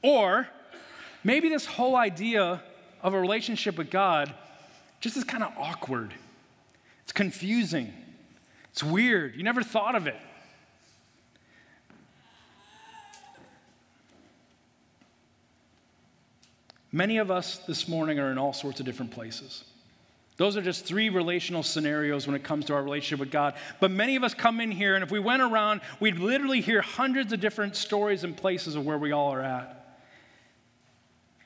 Or 0.00 0.48
maybe 1.22 1.50
this 1.50 1.66
whole 1.66 1.96
idea 1.96 2.62
of 3.04 3.12
a 3.12 3.20
relationship 3.20 3.76
with 3.76 3.90
God 3.90 4.34
just 5.00 5.16
is 5.16 5.22
kind 5.22 5.44
of 5.44 5.52
awkward. 5.58 6.14
It's 7.02 7.12
confusing. 7.12 7.92
It's 8.72 8.82
weird. 8.82 9.36
You 9.36 9.44
never 9.44 9.62
thought 9.62 9.94
of 9.94 10.06
it. 10.06 10.16
Many 16.90 17.18
of 17.18 17.30
us 17.30 17.58
this 17.58 17.88
morning 17.88 18.18
are 18.18 18.32
in 18.32 18.38
all 18.38 18.52
sorts 18.52 18.80
of 18.80 18.86
different 18.86 19.10
places. 19.10 19.64
Those 20.36 20.56
are 20.56 20.62
just 20.62 20.86
three 20.86 21.10
relational 21.10 21.62
scenarios 21.62 22.26
when 22.26 22.34
it 22.34 22.42
comes 22.42 22.64
to 22.66 22.74
our 22.74 22.82
relationship 22.82 23.20
with 23.20 23.30
God. 23.30 23.54
But 23.80 23.90
many 23.90 24.16
of 24.16 24.24
us 24.24 24.32
come 24.32 24.60
in 24.60 24.70
here, 24.70 24.94
and 24.94 25.04
if 25.04 25.10
we 25.10 25.18
went 25.18 25.42
around, 25.42 25.82
we'd 26.00 26.18
literally 26.18 26.60
hear 26.60 26.80
hundreds 26.80 27.32
of 27.32 27.40
different 27.40 27.76
stories 27.76 28.24
and 28.24 28.36
places 28.36 28.76
of 28.76 28.86
where 28.86 28.98
we 28.98 29.12
all 29.12 29.32
are 29.32 29.42
at. 29.42 29.83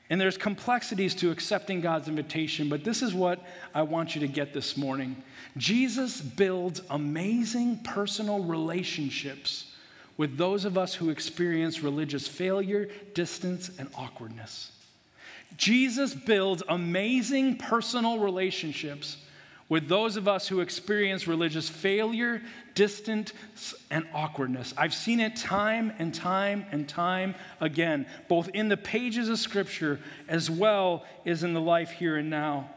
And 0.09 0.19
there's 0.19 0.37
complexities 0.37 1.13
to 1.15 1.29
accepting 1.29 1.81
God's 1.81 2.07
invitation, 2.07 2.67
but 2.67 2.83
this 2.83 3.01
is 3.01 3.13
what 3.13 3.43
I 3.75 3.83
want 3.83 4.15
you 4.15 4.21
to 4.21 4.27
get 4.27 4.53
this 4.53 4.75
morning. 4.75 5.15
Jesus 5.55 6.19
builds 6.19 6.81
amazing 6.89 7.79
personal 7.83 8.43
relationships 8.43 9.71
with 10.17 10.37
those 10.37 10.65
of 10.65 10.77
us 10.77 10.95
who 10.95 11.09
experience 11.09 11.81
religious 11.81 12.27
failure, 12.27 12.89
distance, 13.13 13.69
and 13.77 13.87
awkwardness. 13.95 14.71
Jesus 15.57 16.13
builds 16.13 16.63
amazing 16.67 17.57
personal 17.57 18.19
relationships 18.19 19.17
with 19.69 19.87
those 19.87 20.17
of 20.17 20.27
us 20.27 20.47
who 20.47 20.61
experience 20.61 21.27
religious 21.27 21.69
failure, 21.69 22.41
distance, 22.73 23.31
and 23.91 24.05
awkwardness. 24.13 24.73
I've 24.75 24.95
seen 24.95 25.19
it 25.19 25.35
time 25.35 25.93
and 25.99 26.13
time 26.13 26.65
and 26.71 26.89
time 26.89 27.35
again, 27.61 28.07
both 28.27 28.49
in 28.49 28.67
the 28.67 28.77
pages 28.77 29.29
of 29.29 29.37
Scripture 29.37 29.99
as 30.27 30.49
well 30.49 31.05
as 31.25 31.43
in 31.43 31.53
the 31.53 31.61
life 31.61 31.91
here 31.91 32.17
and 32.17 32.31
now. 32.31 32.71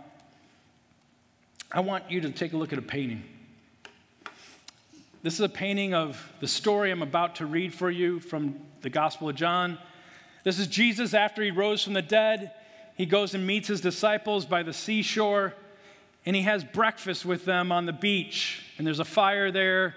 I 1.72 1.80
want 1.80 2.10
you 2.10 2.20
to 2.20 2.30
take 2.30 2.52
a 2.52 2.58
look 2.58 2.74
at 2.74 2.78
a 2.78 2.82
painting. 2.82 3.24
This 5.22 5.34
is 5.34 5.40
a 5.40 5.48
painting 5.48 5.94
of 5.94 6.30
the 6.40 6.48
story 6.48 6.90
I'm 6.90 7.00
about 7.00 7.36
to 7.36 7.46
read 7.46 7.72
for 7.72 7.90
you 7.90 8.20
from 8.20 8.56
the 8.82 8.90
Gospel 8.90 9.30
of 9.30 9.36
John. 9.36 9.78
This 10.44 10.58
is 10.58 10.66
Jesus 10.66 11.14
after 11.14 11.42
he 11.42 11.50
rose 11.50 11.82
from 11.82 11.94
the 11.94 12.02
dead. 12.02 12.52
He 12.96 13.06
goes 13.06 13.32
and 13.32 13.46
meets 13.46 13.68
his 13.68 13.80
disciples 13.80 14.44
by 14.44 14.62
the 14.62 14.74
seashore 14.74 15.54
and 16.24 16.36
he 16.36 16.42
has 16.42 16.64
breakfast 16.64 17.24
with 17.24 17.44
them 17.44 17.72
on 17.72 17.86
the 17.86 17.92
beach. 17.92 18.64
And 18.78 18.86
there's 18.86 19.00
a 19.00 19.04
fire 19.04 19.50
there. 19.50 19.96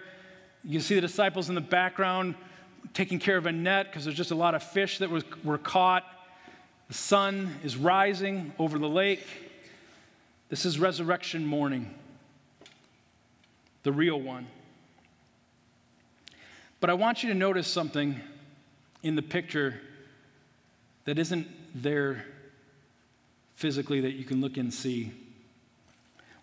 You 0.64 0.80
see 0.80 0.96
the 0.96 1.02
disciples 1.02 1.50
in 1.50 1.56
the 1.56 1.62
background 1.62 2.36
taking 2.94 3.20
care 3.20 3.38
of 3.38 3.46
a 3.46 3.52
net 3.52 3.88
because 3.88 4.06
there's 4.06 4.18
just 4.18 4.32
a 4.32 4.36
lot 4.36 4.56
of 4.56 4.64
fish 4.64 5.00
that 5.00 5.10
was, 5.10 5.24
were 5.44 5.58
caught. 5.58 6.04
The 6.88 6.94
sun 6.94 7.56
is 7.64 7.78
rising 7.78 8.54
over 8.58 8.80
the 8.80 8.90
lake. 8.90 9.26
This 10.50 10.66
is 10.66 10.80
resurrection 10.80 11.46
morning, 11.46 11.94
the 13.84 13.92
real 13.92 14.20
one. 14.20 14.48
But 16.80 16.90
I 16.90 16.94
want 16.94 17.24
you 17.24 17.30
to 17.30 17.36
notice 17.36 17.68
something 17.68 18.20
in 19.02 19.16
the 19.16 19.24
picture 19.24 19.82
that 21.06 21.18
isn't 21.18 21.48
there 21.74 22.26
physically 23.56 24.02
that 24.02 24.14
you 24.14 24.24
can 24.24 24.42
look 24.42 24.58
and 24.58 24.74
see. 24.74 25.12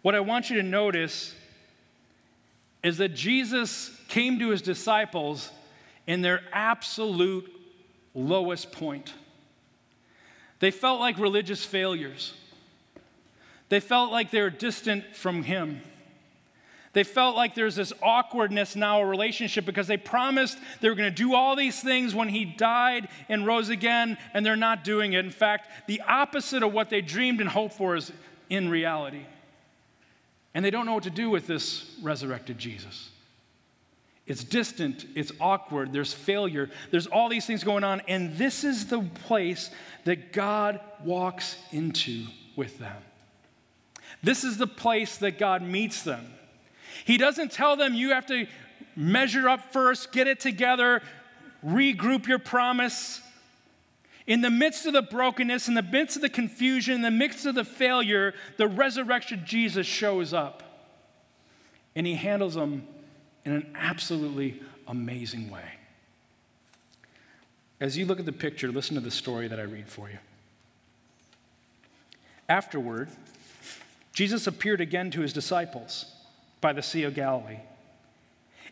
What 0.03 0.15
I 0.15 0.21
want 0.21 0.51
you 0.51 0.57
to 0.57 0.63
notice 0.63 1.35
is 2.83 2.99
that 2.99 3.11
Jesus 3.11 3.97
came 4.09 4.39
to 4.41 4.51
his 4.51 4.61
disciples 4.61 5.51
in 6.07 6.21
their 6.21 6.43
absolute 6.53 7.51
lowest 8.15 8.73
point. 8.73 9.15
They 10.59 10.73
felt 10.73 11.01
like 11.01 11.19
religious 11.19 11.65
failures. 11.65 12.35
They 13.69 13.81
felt 13.81 14.11
like 14.13 14.31
they 14.31 14.43
were 14.43 14.51
distant 14.51 15.17
from 15.17 15.45
him. 15.45 15.81
They 16.93 17.05
felt 17.05 17.37
like 17.37 17.55
there's 17.55 17.77
this 17.77 17.93
awkwardness 18.03 18.77
now, 18.77 19.01
a 19.01 19.07
relationship, 19.07 19.65
because 19.65 19.87
they 19.87 19.97
promised 19.97 20.59
they 20.81 20.91
were 20.91 20.95
going 20.95 21.09
to 21.09 21.15
do 21.15 21.35
all 21.35 21.57
these 21.57 21.81
things 21.81 22.15
when 22.15 22.29
he 22.29 22.45
died 22.45 23.09
and 23.31 23.47
rose 23.47 23.71
again, 23.71 24.19
and 24.35 24.45
they're 24.45 24.57
not 24.57 24.85
doing 24.85 25.15
it. 25.15 25.25
In 25.25 25.31
fact, 25.31 25.71
the 25.87 26.03
opposite 26.03 26.63
of 26.63 26.73
what 26.73 26.91
they 26.91 27.01
dreamed 27.01 27.41
and 27.41 27.49
hoped 27.49 27.75
for 27.75 27.97
is 27.97 28.13
in 28.51 28.69
reality. 28.69 29.25
And 30.55 30.65
they 30.65 30.71
don't 30.71 30.87
know 30.87 30.95
what 30.95 31.05
to 31.05 31.11
do 31.11 31.31
with 31.31 31.47
this 31.47 31.95
resurrected 32.03 32.59
Jesus. 32.59 33.11
It's 34.27 34.45
distant, 34.45 35.05
it's 35.17 35.33
awkward, 35.41 35.93
there's 35.93 36.13
failure, 36.13 36.71
there's 36.91 37.09
all 37.09 37.29
these 37.29 37.45
things 37.45 37.65
going 37.65 37.83
on, 37.83 38.03
and 38.07 38.37
this 38.37 38.63
is 38.63 38.87
the 38.87 39.03
place 39.25 39.71
that 40.05 40.33
God 40.33 40.79
walks 41.05 41.57
into 41.73 42.27
with 42.55 42.79
them. 42.79 43.03
This 44.23 44.45
is 44.45 44.59
the 44.59 44.69
place 44.69 45.17
that 45.19 45.39
God 45.39 45.63
meets 45.63 46.03
them. 46.03 46.33
He 47.05 47.19
doesn't 47.19 47.51
tell 47.51 47.77
them 47.77 47.95
you 47.95 48.11
have 48.11 48.27
to 48.27 48.47
measure 48.95 49.49
up 49.49 49.73
first, 49.73 50.13
get 50.13 50.29
it 50.29 50.39
together, 50.39 51.03
regroup 51.65 52.27
your 52.29 52.39
promise. 52.39 53.21
In 54.27 54.41
the 54.41 54.51
midst 54.51 54.87
of 54.87 54.93
the 54.93 55.03
brokenness, 55.03 55.69
in 55.69 55.75
the 55.75 55.83
midst 55.83 56.17
of 56.17 56.23
the 56.23 56.29
confusion, 56.29 56.95
in 56.95 57.03
the 57.03 57.11
midst 57.11 57.45
of 57.45 57.55
the 57.55 57.65
failure, 57.65 58.35
the 58.57 58.69
resurrection 58.69 59.43
Jesus 59.45 59.87
shows 59.87 60.33
up. 60.33 60.63
And 61.95 62.07
he 62.07 62.15
handles 62.15 62.55
them 62.55 62.87
in 63.45 63.53
an 63.53 63.73
absolutely 63.75 64.63
amazing 64.87 65.51
way. 65.51 65.65
As 67.81 67.99
you 67.99 68.07
look 68.07 68.21
at 68.21 68.27
the 68.27 68.33
picture, 68.33 68.71
listen 68.71 68.95
to 68.95 69.01
the 69.01 69.11
story 69.11 69.49
that 69.49 69.59
I 69.59 69.65
read 69.65 69.89
for 69.89 70.09
you. 70.09 70.19
Afterward, 72.49 73.09
Jesus 74.13 74.47
appeared 74.47 74.81
again 74.81 75.11
to 75.11 75.21
his 75.21 75.33
disciples 75.33 76.07
by 76.61 76.73
the 76.73 76.83
Sea 76.83 77.03
of 77.03 77.15
Galilee. 77.15 77.59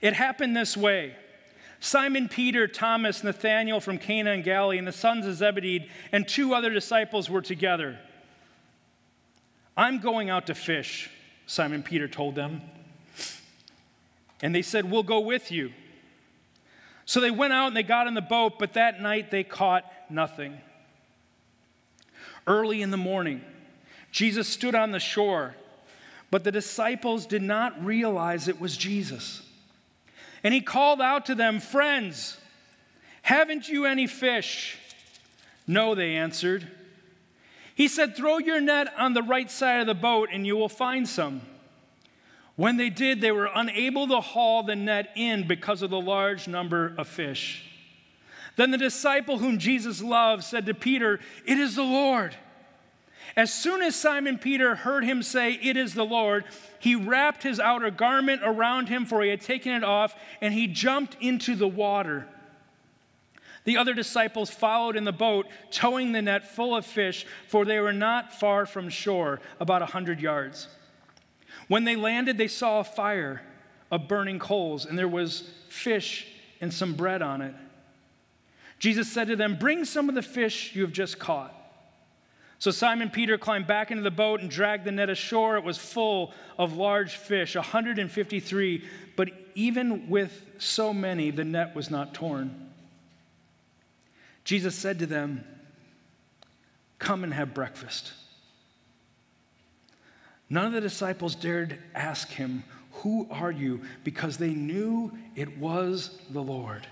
It 0.01 0.13
happened 0.13 0.57
this 0.57 0.77
way. 0.77 1.17
Simon 1.81 2.29
Peter, 2.29 2.69
Thomas, 2.69 3.25
Nathanael 3.25 3.81
from 3.81 3.97
Cana 3.97 4.33
and 4.33 4.45
Galilee, 4.45 4.77
and 4.77 4.87
the 4.87 4.93
sons 4.93 5.27
of 5.27 5.35
Zebedee, 5.35 5.89
and 6.13 6.29
two 6.29 6.55
other 6.55 6.71
disciples 6.71 7.31
were 7.31 7.41
together. 7.41 7.99
I'm 9.77 9.99
going 9.99 10.29
out 10.29 10.47
to 10.49 10.55
fish, 10.55 11.11
Simon 11.47 11.83
Peter 11.83 12.07
told 12.07 12.35
them. 12.35 12.61
And 14.43 14.55
they 14.55 14.63
said, 14.63 14.91
We'll 14.91 15.03
go 15.03 15.21
with 15.21 15.51
you. 15.51 15.73
So 17.07 17.21
they 17.21 17.31
went 17.31 17.55
out 17.55 17.69
and 17.69 17.77
they 17.77 17.83
got 17.83 18.07
in 18.07 18.15
the 18.15 18.21
boat, 18.21 18.59
but 18.59 18.75
that 18.75 19.01
night 19.01 19.31
they 19.31 19.43
caught 19.43 19.91
nothing. 20.11 20.61
Early 22.47 22.83
in 22.83 22.91
the 22.91 22.97
morning, 22.97 23.43
Jesus 24.13 24.49
stood 24.49 24.75
on 24.75 24.91
the 24.93 25.01
shore, 25.01 25.57
but 26.31 26.45
the 26.45 26.53
disciples 26.53 27.27
did 27.27 27.43
not 27.43 27.85
realize 27.85 28.49
it 28.49 28.61
was 28.61 28.77
Jesus. 28.77 29.43
And 30.43 30.55
he 30.55 30.61
called 30.61 31.01
out 31.01 31.27
to 31.27 31.35
them, 31.35 31.61
Friends, 31.61 32.39
haven't 33.23 33.69
you 33.69 33.85
any 33.87 34.07
fish? 34.07 34.79
No, 35.67 35.95
they 35.95 36.17
answered. 36.17 36.67
He 37.75 37.89
said, 37.89 38.17
Throw 38.17 38.39
your 38.39 38.61
net 38.61 38.93
on 38.99 39.15
the 39.15 39.23
right 39.23 39.51
side 39.51 39.81
of 39.81 39.87
the 39.87 39.95
boat 39.95 40.29
and 40.33 40.47
you 40.47 40.57
will 40.57 40.69
find 40.69 41.09
some. 41.09 41.43
When 42.57 42.77
they 42.77 42.91
did, 42.91 43.21
they 43.21 43.33
were 43.33 43.49
unable 43.55 44.07
to 44.09 44.21
haul 44.21 44.63
the 44.63 44.77
net 44.77 45.13
in 45.17 45.47
because 45.49 45.81
of 45.81 45.91
the 45.91 46.01
large 46.01 46.47
number 46.47 46.95
of 46.99 47.09
fish. 47.09 47.65
Then 48.57 48.71
the 48.71 48.77
disciple 48.77 49.39
whom 49.39 49.59
Jesus 49.59 50.03
loved 50.03 50.45
said 50.45 50.67
to 50.67 50.75
Peter, 50.75 51.21
It 51.47 51.59
is 51.59 51.77
the 51.77 51.83
Lord. 51.83 52.37
As 53.37 53.53
soon 53.53 53.83
as 53.83 53.95
Simon 53.95 54.39
Peter 54.39 54.75
heard 54.75 55.05
him 55.05 55.23
say, 55.23 55.53
It 55.53 55.77
is 55.77 55.95
the 55.95 56.05
Lord, 56.05 56.45
he 56.79 56.95
wrapped 56.95 57.43
his 57.43 57.61
outer 57.61 57.91
garment 57.91 58.43
around 58.45 58.89
him, 58.89 59.05
for 59.05 59.23
he 59.23 59.31
had 59.31 59.41
taken 59.41 59.73
it 59.73 59.85
off, 59.85 60.15
and 60.41 60.53
he 60.53 60.67
jumped 60.67 61.17
into 61.21 61.55
the 61.55 61.69
water. 61.69 62.27
The 63.65 63.77
other 63.77 63.95
disciples 63.95 64.51
followed 64.51 64.97
in 64.97 65.05
the 65.05 65.13
boat, 65.13 65.47
towing 65.71 66.13
the 66.13 66.23
net 66.23 66.49
full 66.49 66.75
of 66.75 66.87
fish, 66.87 67.27
for 67.47 67.65
they 67.65 67.79
were 67.79 67.93
not 67.93 68.33
far 68.33 68.67
from 68.67 68.89
shore, 68.89 69.41
about 69.61 69.83
a 69.83 69.87
hundred 69.87 70.21
yards. 70.21 70.69
When 71.69 71.85
they 71.85 71.97
landed, 71.97 72.39
they 72.39 72.49
saw 72.49 72.81
a 72.81 72.85
fire 72.85 73.43
of 73.91 74.09
burning 74.09 74.39
coals, 74.39 74.87
and 74.87 74.99
there 74.99 75.09
was 75.09 75.51
fish 75.69 76.27
and 76.61 76.73
some 76.73 76.95
bread 76.95 77.23
on 77.23 77.43
it. 77.43 77.55
Jesus 78.79 79.13
said 79.13 79.29
to 79.29 79.37
them, 79.37 79.57
Bring 79.57 79.85
some 79.85 80.09
of 80.09 80.15
the 80.15 80.23
fish 80.23 80.75
you 80.75 80.83
have 80.83 80.93
just 80.93 81.19
caught. 81.19 81.55
So 82.61 82.71
Simon 82.71 83.09
Peter 83.09 83.39
climbed 83.39 83.67
back 83.67 83.91
into 83.91 84.03
the 84.03 84.11
boat 84.11 84.43
and 84.43 84.51
dragged 84.51 84.85
the 84.85 84.93
net 84.93 85.09
ashore. 85.09 85.57
It 85.57 85.65
was 85.65 85.79
full 85.79 86.35
of 86.59 86.77
large 86.77 87.17
fish, 87.17 87.57
153, 87.57 88.85
but 89.17 89.31
even 89.55 90.11
with 90.11 90.47
so 90.59 90.93
many, 90.93 91.31
the 91.31 91.43
net 91.43 91.75
was 91.75 91.91
not 91.91 92.13
torn. 92.13 92.71
Jesus 94.45 94.75
said 94.75 94.99
to 94.99 95.07
them, 95.07 95.43
Come 96.99 97.25
and 97.25 97.33
have 97.33 97.55
breakfast. 97.55 98.13
None 100.51 100.67
of 100.67 100.73
the 100.73 100.83
disciples 100.83 101.35
dared 101.35 101.79
ask 101.95 102.29
him, 102.29 102.65
Who 102.93 103.27
are 103.31 103.51
you? 103.51 103.81
because 104.05 104.37
they 104.37 104.53
knew 104.53 105.17
it 105.35 105.57
was 105.57 106.21
the 106.29 106.43
Lord. 106.43 106.87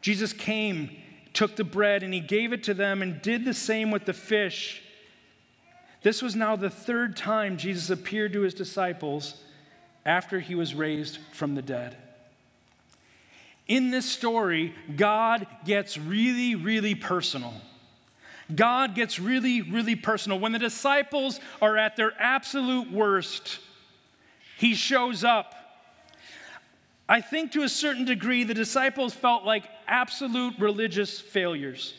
Jesus 0.00 0.32
came 0.32 0.90
took 1.32 1.56
the 1.56 1.64
bread 1.64 2.02
and 2.02 2.12
he 2.12 2.20
gave 2.20 2.52
it 2.52 2.64
to 2.64 2.74
them 2.74 3.02
and 3.02 3.22
did 3.22 3.44
the 3.44 3.54
same 3.54 3.90
with 3.90 4.04
the 4.04 4.12
fish. 4.12 4.82
This 6.02 6.22
was 6.22 6.34
now 6.34 6.56
the 6.56 6.70
third 6.70 7.16
time 7.16 7.56
Jesus 7.56 7.90
appeared 7.90 8.32
to 8.32 8.40
his 8.40 8.54
disciples 8.54 9.42
after 10.04 10.40
he 10.40 10.54
was 10.54 10.74
raised 10.74 11.18
from 11.32 11.54
the 11.54 11.62
dead. 11.62 11.96
In 13.68 13.90
this 13.90 14.06
story, 14.06 14.74
God 14.96 15.46
gets 15.64 15.96
really, 15.96 16.54
really 16.54 16.94
personal. 16.94 17.54
God 18.52 18.94
gets 18.94 19.20
really, 19.20 19.62
really 19.62 19.94
personal. 19.94 20.40
When 20.40 20.52
the 20.52 20.58
disciples 20.58 21.38
are 21.62 21.76
at 21.76 21.96
their 21.96 22.12
absolute 22.18 22.90
worst, 22.90 23.60
he 24.56 24.74
shows 24.74 25.22
up 25.22 25.54
I 27.10 27.20
think 27.20 27.50
to 27.52 27.64
a 27.64 27.68
certain 27.68 28.04
degree, 28.04 28.44
the 28.44 28.54
disciples 28.54 29.12
felt 29.12 29.44
like 29.44 29.64
absolute 29.88 30.54
religious 30.60 31.20
failures. 31.20 31.92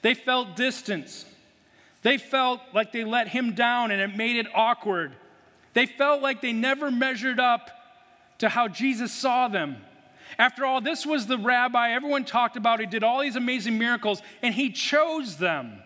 They 0.00 0.14
felt 0.14 0.56
distance. 0.56 1.26
They 2.00 2.16
felt 2.16 2.62
like 2.72 2.92
they 2.92 3.04
let 3.04 3.28
him 3.28 3.52
down 3.52 3.90
and 3.90 4.00
it 4.00 4.16
made 4.16 4.36
it 4.36 4.46
awkward. 4.54 5.12
They 5.74 5.84
felt 5.84 6.22
like 6.22 6.40
they 6.40 6.54
never 6.54 6.90
measured 6.90 7.38
up 7.38 7.70
to 8.38 8.48
how 8.48 8.68
Jesus 8.68 9.12
saw 9.12 9.48
them. 9.48 9.76
After 10.38 10.64
all, 10.64 10.80
this 10.80 11.04
was 11.04 11.26
the 11.26 11.36
rabbi 11.36 11.90
everyone 11.90 12.24
talked 12.24 12.56
about. 12.56 12.80
He 12.80 12.86
did 12.86 13.04
all 13.04 13.20
these 13.20 13.36
amazing 13.36 13.76
miracles 13.76 14.22
and 14.40 14.54
he 14.54 14.70
chose 14.70 15.36
them. 15.36 15.82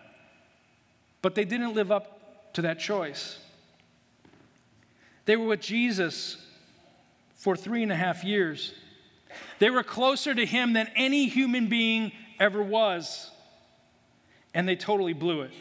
but 1.21 1.35
they 1.35 1.43
didn't 1.43 1.73
live 1.73 1.91
up 1.91 2.53
to 2.53 2.61
that 2.61 2.79
choice. 2.79 3.39
They 5.25 5.35
were 5.35 5.47
with 5.47 5.59
Jesus 5.59 6.46
for 7.47 7.55
three 7.55 7.81
and 7.81 7.93
a 7.93 7.95
half 7.95 8.25
years. 8.25 8.73
They 9.59 9.69
were 9.69 9.81
closer 9.81 10.35
to 10.35 10.45
him 10.45 10.73
than 10.73 10.89
any 10.97 11.29
human 11.29 11.69
being 11.69 12.11
ever 12.41 12.61
was, 12.61 13.31
and 14.53 14.67
they 14.67 14.75
totally 14.75 15.13
blew 15.13 15.43
it. 15.43 15.51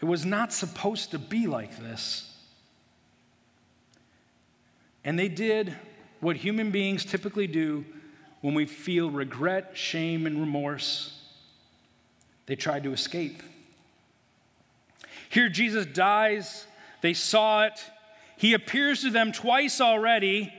It 0.00 0.06
was 0.06 0.26
not 0.26 0.52
supposed 0.52 1.12
to 1.12 1.18
be 1.20 1.46
like 1.46 1.78
this. 1.78 2.28
And 5.04 5.16
they 5.16 5.28
did 5.28 5.76
what 6.18 6.34
human 6.34 6.72
beings 6.72 7.04
typically 7.04 7.46
do 7.46 7.84
when 8.40 8.54
we 8.54 8.66
feel 8.66 9.12
regret, 9.12 9.76
shame, 9.76 10.26
and 10.26 10.40
remorse. 10.40 11.22
They 12.46 12.56
tried 12.56 12.82
to 12.82 12.92
escape. 12.92 13.44
Here, 15.28 15.48
Jesus 15.48 15.86
dies. 15.86 16.66
They 17.00 17.14
saw 17.14 17.66
it. 17.66 17.80
He 18.42 18.54
appears 18.54 19.02
to 19.02 19.10
them 19.10 19.30
twice 19.30 19.80
already. 19.80 20.52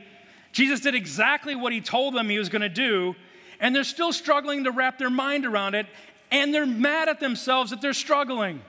Jesus 0.54 0.80
did 0.80 0.96
exactly 0.96 1.54
what 1.54 1.74
he 1.74 1.82
told 1.82 2.16
them 2.16 2.30
he 2.30 2.40
was 2.40 2.48
going 2.48 2.62
to 2.62 2.70
do, 2.70 3.14
and 3.60 3.76
they're 3.76 3.84
still 3.84 4.14
struggling 4.14 4.64
to 4.64 4.72
wrap 4.72 4.98
their 4.98 5.10
mind 5.10 5.46
around 5.46 5.76
it, 5.76 5.88
and 6.32 6.54
they're 6.54 6.66
mad 6.66 7.10
at 7.10 7.20
themselves 7.20 7.72
that 7.72 7.82
they're 7.82 7.92
struggling. 7.92 8.62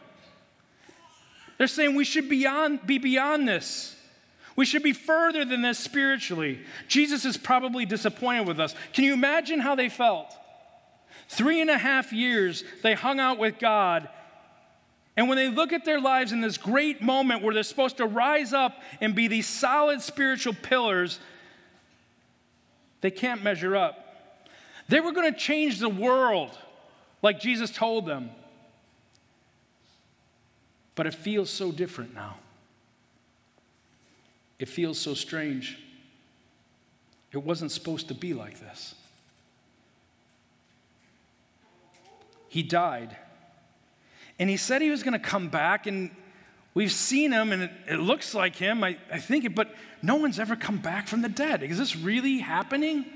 They're 1.58 1.68
saying 1.68 1.94
we 1.94 2.04
should 2.04 2.28
beyond, 2.28 2.88
be 2.88 2.98
beyond 2.98 3.46
this. 3.46 3.94
We 4.56 4.64
should 4.64 4.82
be 4.82 4.92
further 4.92 5.44
than 5.44 5.62
this 5.62 5.78
spiritually. 5.78 6.58
Jesus 6.88 7.24
is 7.24 7.36
probably 7.36 7.86
disappointed 7.86 8.48
with 8.48 8.58
us. 8.58 8.74
Can 8.94 9.04
you 9.04 9.12
imagine 9.12 9.60
how 9.60 9.76
they 9.76 9.90
felt? 9.90 10.36
Three 11.28 11.60
and 11.60 11.70
a 11.70 11.78
half 11.78 12.12
years 12.12 12.64
they 12.82 12.94
hung 12.94 13.20
out 13.20 13.38
with 13.38 13.60
God. 13.60 14.08
And 15.16 15.28
when 15.28 15.36
they 15.36 15.48
look 15.48 15.72
at 15.72 15.84
their 15.84 16.00
lives 16.00 16.32
in 16.32 16.40
this 16.40 16.58
great 16.58 17.00
moment 17.00 17.42
where 17.42 17.54
they're 17.54 17.62
supposed 17.62 17.98
to 17.98 18.06
rise 18.06 18.52
up 18.52 18.82
and 19.00 19.14
be 19.14 19.28
these 19.28 19.46
solid 19.46 20.02
spiritual 20.02 20.54
pillars, 20.54 21.20
they 23.00 23.10
can't 23.10 23.42
measure 23.42 23.76
up. 23.76 24.48
They 24.88 25.00
were 25.00 25.12
going 25.12 25.32
to 25.32 25.38
change 25.38 25.78
the 25.78 25.88
world 25.88 26.50
like 27.22 27.40
Jesus 27.40 27.70
told 27.70 28.06
them. 28.06 28.30
But 30.96 31.06
it 31.06 31.14
feels 31.14 31.50
so 31.50 31.72
different 31.72 32.14
now. 32.14 32.36
It 34.58 34.68
feels 34.68 34.98
so 34.98 35.14
strange. 35.14 35.78
It 37.32 37.38
wasn't 37.38 37.72
supposed 37.72 38.08
to 38.08 38.14
be 38.14 38.34
like 38.34 38.60
this. 38.60 38.94
He 42.48 42.62
died. 42.62 43.16
And 44.38 44.50
he 44.50 44.56
said 44.56 44.82
he 44.82 44.90
was 44.90 45.02
going 45.02 45.12
to 45.12 45.18
come 45.18 45.48
back, 45.48 45.86
and 45.86 46.10
we've 46.74 46.92
seen 46.92 47.32
him, 47.32 47.52
and 47.52 47.62
it, 47.64 47.70
it 47.88 47.96
looks 48.00 48.34
like 48.34 48.56
him. 48.56 48.82
I, 48.82 48.96
I 49.10 49.18
think 49.18 49.44
it, 49.44 49.54
but 49.54 49.74
no 50.02 50.16
one's 50.16 50.38
ever 50.38 50.56
come 50.56 50.78
back 50.78 51.08
from 51.08 51.22
the 51.22 51.28
dead. 51.28 51.62
Is 51.62 51.78
this 51.78 51.96
really 51.96 52.38
happening? 52.38 53.06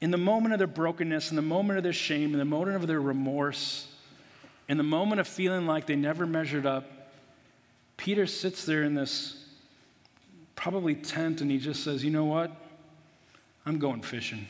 In 0.00 0.10
the 0.10 0.18
moment 0.18 0.52
of 0.52 0.58
their 0.58 0.68
brokenness, 0.68 1.30
in 1.30 1.36
the 1.36 1.42
moment 1.42 1.78
of 1.78 1.82
their 1.82 1.92
shame, 1.92 2.32
in 2.32 2.38
the 2.38 2.44
moment 2.44 2.76
of 2.76 2.86
their 2.86 3.00
remorse, 3.00 3.88
in 4.68 4.76
the 4.76 4.84
moment 4.84 5.20
of 5.20 5.26
feeling 5.28 5.66
like 5.66 5.86
they 5.86 5.96
never 5.96 6.26
measured 6.26 6.66
up, 6.66 6.84
Peter 7.96 8.26
sits 8.26 8.64
there 8.64 8.82
in 8.82 8.94
this 8.94 9.44
probably 10.54 10.94
tent 10.94 11.40
and 11.40 11.50
he 11.50 11.58
just 11.58 11.82
says, 11.82 12.04
You 12.04 12.10
know 12.10 12.24
what? 12.24 12.50
I'm 13.64 13.78
going 13.78 14.02
fishing. 14.02 14.38
And 14.38 14.46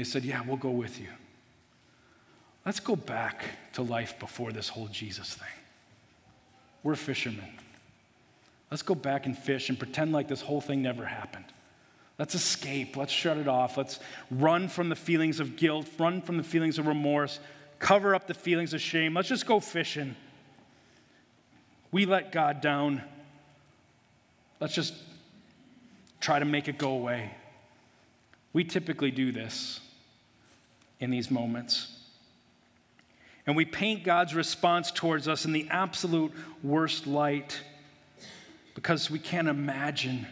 they 0.00 0.04
said, 0.04 0.24
Yeah, 0.24 0.42
we'll 0.46 0.56
go 0.56 0.70
with 0.70 1.00
you. 1.00 1.08
Let's 2.64 2.80
go 2.80 2.96
back 2.96 3.44
to 3.74 3.82
life 3.82 4.18
before 4.18 4.52
this 4.52 4.68
whole 4.68 4.88
Jesus 4.88 5.34
thing. 5.34 5.48
We're 6.82 6.96
fishermen. 6.96 7.58
Let's 8.70 8.82
go 8.82 8.94
back 8.94 9.26
and 9.26 9.36
fish 9.36 9.68
and 9.68 9.78
pretend 9.78 10.12
like 10.12 10.28
this 10.28 10.40
whole 10.40 10.60
thing 10.60 10.82
never 10.82 11.04
happened. 11.04 11.44
Let's 12.18 12.34
escape. 12.34 12.96
Let's 12.96 13.12
shut 13.12 13.36
it 13.36 13.48
off. 13.48 13.76
Let's 13.76 13.98
run 14.30 14.68
from 14.68 14.88
the 14.88 14.96
feelings 14.96 15.40
of 15.40 15.56
guilt, 15.56 15.88
run 15.98 16.22
from 16.22 16.36
the 16.36 16.42
feelings 16.42 16.78
of 16.78 16.86
remorse, 16.86 17.38
cover 17.78 18.14
up 18.14 18.26
the 18.26 18.34
feelings 18.34 18.72
of 18.72 18.80
shame. 18.80 19.14
Let's 19.14 19.28
just 19.28 19.46
go 19.46 19.60
fishing 19.60 20.16
we 21.94 22.06
let 22.06 22.32
God 22.32 22.60
down. 22.60 23.02
Let's 24.58 24.74
just 24.74 24.94
try 26.20 26.40
to 26.40 26.44
make 26.44 26.66
it 26.66 26.76
go 26.76 26.90
away. 26.90 27.30
We 28.52 28.64
typically 28.64 29.12
do 29.12 29.30
this 29.30 29.78
in 30.98 31.12
these 31.12 31.30
moments. 31.30 31.93
And 33.46 33.56
we 33.56 33.64
paint 33.64 34.04
God's 34.04 34.34
response 34.34 34.90
towards 34.90 35.28
us 35.28 35.44
in 35.44 35.52
the 35.52 35.68
absolute 35.70 36.32
worst 36.62 37.06
light 37.06 37.60
because 38.74 39.10
we 39.10 39.18
can't 39.18 39.48
imagine 39.48 40.26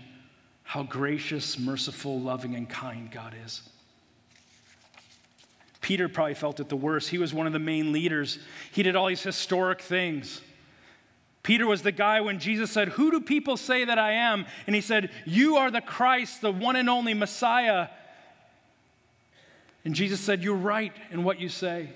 how 0.62 0.82
gracious, 0.82 1.58
merciful, 1.58 2.18
loving, 2.18 2.54
and 2.54 2.68
kind 2.68 3.10
God 3.10 3.34
is. 3.44 3.62
Peter 5.82 6.08
probably 6.08 6.34
felt 6.34 6.60
it 6.60 6.68
the 6.68 6.76
worst. 6.76 7.10
He 7.10 7.18
was 7.18 7.34
one 7.34 7.46
of 7.46 7.52
the 7.52 7.58
main 7.58 7.92
leaders. 7.92 8.38
He 8.70 8.82
did 8.82 8.96
all 8.96 9.08
these 9.08 9.22
historic 9.22 9.80
things. 9.82 10.40
Peter 11.42 11.66
was 11.66 11.82
the 11.82 11.92
guy 11.92 12.20
when 12.20 12.38
Jesus 12.38 12.70
said, 12.70 12.90
Who 12.90 13.10
do 13.10 13.20
people 13.20 13.56
say 13.56 13.84
that 13.84 13.98
I 13.98 14.12
am? 14.12 14.46
And 14.66 14.76
he 14.76 14.80
said, 14.80 15.10
You 15.26 15.56
are 15.56 15.70
the 15.70 15.80
Christ, 15.80 16.40
the 16.40 16.52
one 16.52 16.76
and 16.76 16.88
only 16.88 17.14
Messiah. 17.14 17.88
And 19.84 19.94
Jesus 19.94 20.20
said, 20.20 20.44
You're 20.44 20.54
right 20.54 20.92
in 21.10 21.24
what 21.24 21.40
you 21.40 21.48
say. 21.48 21.90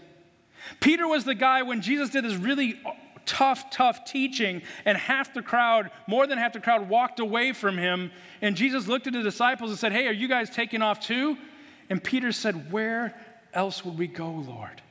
Peter 0.81 1.07
was 1.07 1.25
the 1.25 1.35
guy 1.35 1.63
when 1.63 1.81
Jesus 1.81 2.11
did 2.11 2.25
this 2.25 2.37
really 2.37 2.81
tough, 3.27 3.71
tough 3.71 4.05
teaching, 4.05 4.63
and 4.85 4.97
half 4.97 5.35
the 5.35 5.43
crowd, 5.43 5.91
more 6.07 6.27
than 6.27 6.39
half 6.39 6.53
the 6.53 6.61
crowd, 6.61 6.89
walked 6.89 7.21
away 7.21 7.53
from 7.53 7.77
him. 7.77 8.11
And 8.41 8.57
Jesus 8.57 8.87
looked 8.87 9.07
at 9.07 9.13
the 9.13 9.23
disciples 9.23 9.71
and 9.71 9.79
said, 9.79 9.93
Hey, 9.93 10.07
are 10.07 10.13
you 10.13 10.29
guys 10.29 10.49
taking 10.49 10.83
off 10.83 11.01
too? 11.01 11.37
And 11.91 12.03
Peter 12.03 12.33
said, 12.33 12.73
Where 12.73 13.15
else 13.53 13.85
would 13.85 13.99
we 13.99 14.07
go, 14.07 14.31
Lord? 14.31 14.83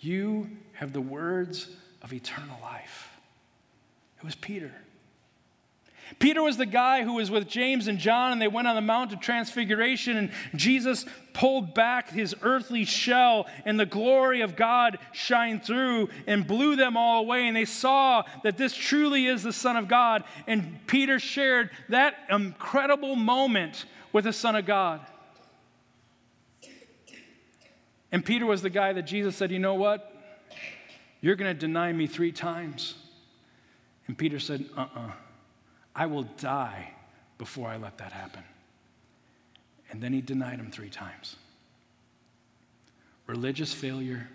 You 0.00 0.50
have 0.74 0.92
the 0.92 1.00
words 1.00 1.68
of 2.02 2.12
eternal 2.12 2.58
life. 2.62 3.10
It 4.18 4.24
was 4.24 4.34
Peter. 4.34 4.72
Peter 6.18 6.42
was 6.42 6.56
the 6.56 6.66
guy 6.66 7.02
who 7.02 7.14
was 7.14 7.30
with 7.30 7.48
James 7.48 7.88
and 7.88 7.98
John, 7.98 8.32
and 8.32 8.40
they 8.40 8.48
went 8.48 8.68
on 8.68 8.74
the 8.74 8.80
Mount 8.80 9.12
of 9.12 9.20
Transfiguration, 9.20 10.16
and 10.16 10.30
Jesus 10.54 11.06
pulled 11.32 11.74
back 11.74 12.10
his 12.10 12.34
earthly 12.42 12.84
shell, 12.84 13.46
and 13.64 13.78
the 13.78 13.86
glory 13.86 14.40
of 14.40 14.56
God 14.56 14.98
shined 15.12 15.64
through 15.64 16.08
and 16.26 16.46
blew 16.46 16.76
them 16.76 16.96
all 16.96 17.20
away. 17.20 17.46
And 17.46 17.56
they 17.56 17.64
saw 17.64 18.22
that 18.42 18.56
this 18.56 18.74
truly 18.74 19.26
is 19.26 19.42
the 19.42 19.52
Son 19.52 19.76
of 19.76 19.88
God. 19.88 20.24
And 20.46 20.86
Peter 20.86 21.18
shared 21.18 21.70
that 21.88 22.14
incredible 22.30 23.16
moment 23.16 23.84
with 24.12 24.24
the 24.24 24.32
Son 24.32 24.56
of 24.56 24.64
God. 24.64 25.00
And 28.12 28.24
Peter 28.24 28.46
was 28.46 28.62
the 28.62 28.70
guy 28.70 28.92
that 28.92 29.02
Jesus 29.02 29.34
said, 29.34 29.50
You 29.50 29.58
know 29.58 29.74
what? 29.74 30.12
You're 31.20 31.34
going 31.34 31.52
to 31.52 31.58
deny 31.58 31.92
me 31.92 32.06
three 32.06 32.30
times. 32.30 32.94
And 34.06 34.16
Peter 34.16 34.38
said, 34.38 34.66
Uh 34.76 34.82
uh-uh, 34.82 35.00
uh 35.00 35.10
I 35.94 36.06
will 36.06 36.24
die 36.38 36.92
before 37.38 37.68
I 37.68 37.76
let 37.76 37.98
that 37.98 38.12
happen. 38.12 38.42
And 39.90 40.02
then 40.02 40.12
he 40.12 40.20
denied 40.20 40.58
him 40.58 40.70
three 40.70 40.90
times. 40.90 41.36
Religious 43.26 43.72
failure, 43.72 44.28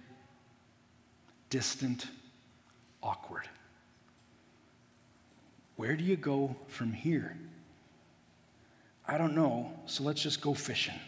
distant, 1.50 2.08
awkward. 3.04 3.48
Where 5.76 5.96
do 5.96 6.04
you 6.04 6.16
go 6.16 6.56
from 6.68 6.94
here? 6.94 7.38
I 9.08 9.18
don't 9.18 9.36
know, 9.36 9.72
so 9.86 10.04
let's 10.04 10.22
just 10.22 10.42
go 10.42 10.54
fishing. 10.54 11.00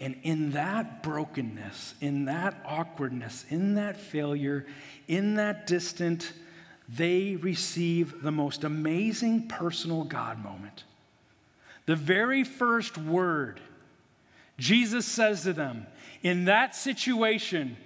And 0.00 0.16
in 0.22 0.52
that 0.52 1.02
brokenness, 1.02 1.94
in 2.00 2.24
that 2.26 2.60
awkwardness, 2.66 3.44
in 3.48 3.74
that 3.74 3.96
failure, 3.96 4.66
in 5.06 5.36
that 5.36 5.66
distant, 5.66 6.32
they 6.88 7.36
receive 7.36 8.22
the 8.22 8.32
most 8.32 8.64
amazing 8.64 9.48
personal 9.48 10.04
God 10.04 10.42
moment. 10.42 10.84
The 11.86 11.96
very 11.96 12.44
first 12.44 12.96
word 12.98 13.60
Jesus 14.58 15.04
says 15.06 15.42
to 15.42 15.52
them 15.52 15.86
in 16.22 16.44
that 16.44 16.74
situation, 16.76 17.76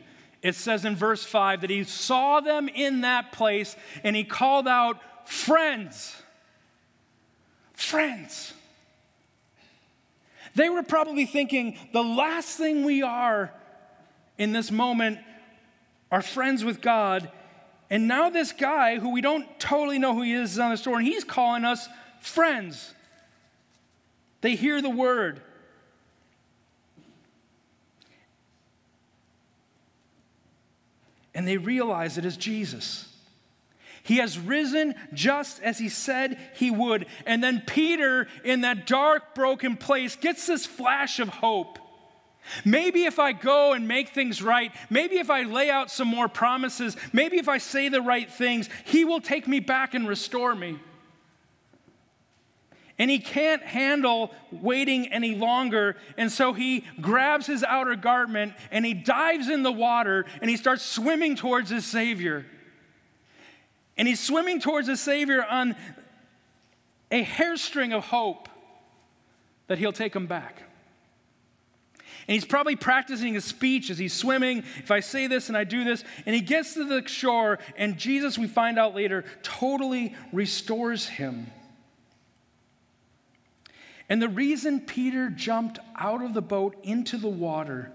it 0.43 0.55
says 0.55 0.85
in 0.85 0.97
verse 0.97 1.25
5 1.25 1.63
that 1.63 1.71
he 1.71 1.85
saw 1.85 2.41
them 2.41 2.69
in 2.69 3.03
that 3.03 3.33
place 3.33 3.75
and 4.05 4.15
he 4.15 4.25
called 4.25 4.69
out, 4.69 5.01
Friends. 5.29 6.15
Friends. 7.75 8.55
They 10.55 10.69
were 10.69 10.83
probably 10.83 11.27
thinking 11.27 11.79
the 11.93 12.03
last 12.03 12.57
thing 12.57 12.85
we 12.85 13.03
are 13.03 13.53
in 14.39 14.53
this 14.53 14.71
moment 14.71 15.19
are 16.11 16.23
friends 16.23 16.65
with 16.65 16.81
God 16.81 17.31
and 17.91 18.07
now 18.07 18.29
this 18.29 18.53
guy, 18.53 18.99
who 18.99 19.11
we 19.11 19.21
don't 19.21 19.59
totally 19.59 19.99
know 19.99 20.15
who 20.15 20.23
he 20.23 20.33
is, 20.33 20.53
is 20.53 20.59
on 20.59 20.71
the 20.71 20.77
store, 20.77 20.99
and 20.99 21.07
he's 21.07 21.25
calling 21.25 21.65
us 21.65 21.89
friends. 22.21 22.93
They 24.41 24.55
hear 24.57 24.83
the 24.83 24.91
word. 24.91 25.41
And 31.35 31.47
they 31.47 31.57
realize 31.57 32.19
it 32.19 32.25
is 32.25 32.37
Jesus. 32.37 33.09
He 34.03 34.17
has 34.17 34.39
risen 34.39 34.95
just 35.13 35.63
as 35.63 35.79
he 35.79 35.89
said 35.89 36.39
he 36.57 36.71
would. 36.71 37.07
And 37.27 37.43
then 37.45 37.63
Peter, 37.67 38.27
in 38.43 38.63
that 38.63 38.87
dark, 38.87 39.35
broken 39.35 39.77
place, 39.77 40.17
gets 40.17 40.47
this 40.47 40.67
flash 40.67 41.21
of 41.21 41.29
hope. 41.29 41.79
Maybe 42.65 43.05
if 43.05 43.19
I 43.19 43.33
go 43.33 43.73
and 43.73 43.87
make 43.89 44.11
things 44.11 44.43
right, 44.43 44.73
maybe 44.91 45.19
if 45.19 45.31
I 45.31 45.43
lay 45.43 45.71
out 45.71 45.91
some 45.91 46.09
more 46.09 46.29
promises, 46.29 46.97
maybe 47.13 47.39
if 47.39 47.49
I 47.49 47.59
say 47.59 47.89
the 47.89 48.03
right 48.03 48.31
things, 48.31 48.69
he 48.85 49.05
will 49.05 49.21
take 49.21 49.47
me 49.47 49.61
back 49.61 49.95
and 49.95 50.09
restore 50.09 50.55
me. 50.55 50.79
And 52.99 53.11
he 53.11 53.21
can't 53.21 53.63
handle 53.63 54.33
waiting 54.51 55.13
any 55.13 55.37
longer. 55.37 55.97
And 56.17 56.33
so 56.33 56.53
he 56.53 56.85
grabs 57.01 57.47
his 57.47 57.63
outer 57.63 57.95
garment 57.95 58.55
and 58.73 58.85
he 58.85 58.93
dives 58.93 59.49
in 59.49 59.63
the 59.63 59.71
water 59.71 60.27
and 60.41 60.51
he 60.51 60.57
starts 60.57 60.83
swimming 60.83 61.37
towards 61.37 61.71
his 61.71 61.87
Savior. 61.87 62.45
And 63.97 64.09
he's 64.09 64.21
swimming 64.21 64.61
towards 64.61 64.89
his 64.89 65.01
Savior 65.01 65.45
on 65.45 65.77
a 67.11 67.25
hairstring 67.25 67.97
of 67.97 68.05
hope 68.05 68.49
that 69.69 69.79
he'll 69.79 69.93
take 69.93 70.15
him 70.15 70.27
back. 70.27 70.63
And 72.29 72.35
he's 72.35 72.45
probably 72.45 72.77
practicing 72.77 73.33
his 73.33 73.47
speech 73.47 73.89
as 73.89 73.97
he's 73.97 74.13
swimming. 74.13 74.59
If 74.77 74.91
I 74.91 75.01
say 75.01 75.29
this 75.29 75.49
and 75.49 75.57
I 75.57 75.65
do 75.65 75.83
this, 75.83 76.05
and 76.27 76.35
he 76.35 76.43
gets 76.43 76.75
to 76.75 76.85
the 76.85 77.09
shore, 77.09 77.59
and 77.75 77.97
Jesus, 77.97 78.37
we 78.37 78.47
find 78.47 78.79
out 78.79 78.95
later, 78.95 79.25
totally 79.43 80.15
restores 80.31 81.07
him. 81.09 81.47
And 84.11 84.21
the 84.21 84.29
reason 84.29 84.81
Peter 84.81 85.31
jumped 85.31 85.79
out 85.97 86.23
of 86.23 86.35
the 86.35 86.43
boat 86.43 86.77
into 86.83 87.17
the 87.17 87.29
water 87.29 87.91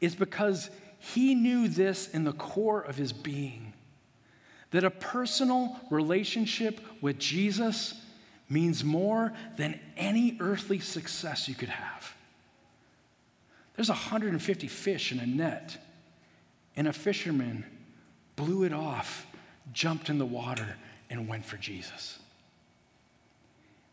is 0.00 0.14
because 0.14 0.70
he 0.98 1.34
knew 1.34 1.68
this 1.68 2.08
in 2.08 2.24
the 2.24 2.32
core 2.32 2.80
of 2.80 2.96
his 2.96 3.12
being 3.12 3.74
that 4.70 4.84
a 4.84 4.90
personal 4.90 5.78
relationship 5.90 6.80
with 7.00 7.18
Jesus 7.18 7.94
means 8.48 8.82
more 8.82 9.32
than 9.56 9.78
any 9.96 10.36
earthly 10.40 10.78
success 10.78 11.48
you 11.48 11.54
could 11.54 11.68
have. 11.68 12.14
There's 13.78 13.90
150 13.90 14.66
fish 14.66 15.12
in 15.12 15.20
a 15.20 15.26
net, 15.26 15.76
and 16.74 16.88
a 16.88 16.92
fisherman 16.92 17.64
blew 18.34 18.64
it 18.64 18.72
off, 18.72 19.24
jumped 19.72 20.10
in 20.10 20.18
the 20.18 20.26
water, 20.26 20.74
and 21.08 21.28
went 21.28 21.44
for 21.44 21.56
Jesus 21.58 22.18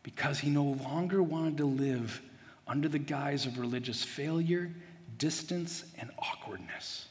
because 0.02 0.40
he 0.40 0.50
no 0.50 0.64
longer 0.64 1.22
wanted 1.22 1.58
to 1.58 1.66
live 1.66 2.20
under 2.68 2.88
the 2.88 2.98
guise 2.98 3.46
of 3.46 3.60
religious 3.60 4.04
failure, 4.04 4.72
distance, 5.20 5.84
and 6.00 6.10
awkwardness. 6.18 7.06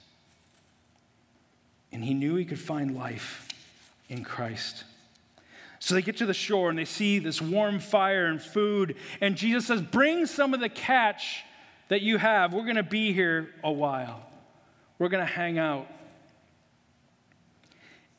And 1.92 2.02
he 2.02 2.12
knew 2.12 2.34
he 2.34 2.44
could 2.44 2.58
find 2.58 2.96
life 2.96 3.46
in 4.08 4.24
Christ. 4.24 4.82
So 5.78 5.94
they 5.94 6.02
get 6.02 6.16
to 6.16 6.26
the 6.26 6.34
shore 6.34 6.70
and 6.70 6.78
they 6.78 6.84
see 6.84 7.20
this 7.20 7.40
warm 7.40 7.78
fire 7.78 8.26
and 8.26 8.42
food. 8.42 8.96
And 9.20 9.36
Jesus 9.36 9.64
says, 9.64 9.80
Bring 9.80 10.26
some 10.26 10.54
of 10.54 10.58
the 10.58 10.68
catch 10.68 11.44
that 11.88 12.02
you 12.02 12.18
have. 12.18 12.52
We're 12.52 12.62
going 12.62 12.76
to 12.76 12.82
be 12.82 13.12
here 13.12 13.50
a 13.62 13.72
while, 13.72 14.26
we're 14.98 15.08
going 15.08 15.26
to 15.26 15.32
hang 15.32 15.58
out. 15.58 15.88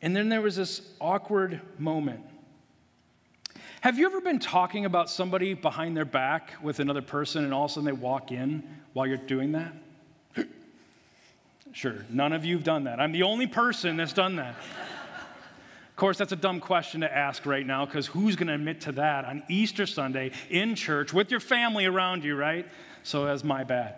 And 0.01 0.15
then 0.15 0.29
there 0.29 0.41
was 0.41 0.55
this 0.55 0.81
awkward 1.01 1.61
moment. 1.79 2.21
Have 3.81 3.97
you 3.97 4.05
ever 4.07 4.19
been 4.19 4.39
talking 4.39 4.85
about 4.85 5.09
somebody 5.09 5.53
behind 5.53 5.95
their 5.95 6.05
back 6.05 6.53
with 6.61 6.79
another 6.79 7.01
person 7.01 7.43
and 7.43 7.53
all 7.53 7.65
of 7.65 7.71
a 7.71 7.73
sudden 7.75 7.85
they 7.85 7.91
walk 7.91 8.31
in 8.31 8.63
while 8.93 9.07
you're 9.07 9.17
doing 9.17 9.51
that? 9.53 9.73
sure, 11.71 12.05
none 12.09 12.33
of 12.33 12.45
you 12.45 12.55
have 12.55 12.63
done 12.63 12.85
that. 12.85 12.99
I'm 12.99 13.11
the 13.11 13.23
only 13.23 13.47
person 13.47 13.97
that's 13.97 14.13
done 14.13 14.35
that. 14.37 14.55
Of 15.95 15.97
course, 15.97 16.17
that's 16.17 16.33
a 16.33 16.35
dumb 16.35 16.59
question 16.59 16.99
to 17.01 17.17
ask 17.17 17.45
right 17.45 17.65
now 17.65 17.85
because 17.85 18.05
who's 18.05 18.35
going 18.35 18.49
to 18.49 18.53
admit 18.53 18.81
to 18.81 18.91
that 18.91 19.23
on 19.23 19.43
Easter 19.47 19.85
Sunday 19.85 20.31
in 20.49 20.75
church 20.75 21.13
with 21.13 21.31
your 21.31 21.39
family 21.39 21.85
around 21.85 22.25
you, 22.25 22.35
right? 22.35 22.67
So 23.03 23.23
that's 23.23 23.45
my 23.45 23.63
bad. 23.63 23.95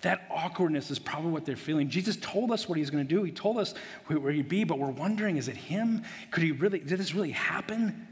That 0.00 0.26
awkwardness 0.30 0.90
is 0.90 0.98
probably 0.98 1.32
what 1.32 1.44
they're 1.44 1.54
feeling. 1.54 1.90
Jesus 1.90 2.16
told 2.16 2.50
us 2.50 2.66
what 2.66 2.78
he's 2.78 2.88
going 2.88 3.06
to 3.06 3.14
do. 3.14 3.22
He 3.24 3.30
told 3.30 3.58
us 3.58 3.74
where 4.06 4.32
he'd 4.32 4.48
be, 4.48 4.64
but 4.64 4.78
we're 4.78 4.88
wondering, 4.88 5.36
is 5.36 5.48
it 5.48 5.56
him? 5.58 6.02
Could 6.30 6.42
he 6.42 6.52
really, 6.52 6.78
did 6.78 6.98
this 6.98 7.14
really 7.14 7.32
happen? 7.32 8.08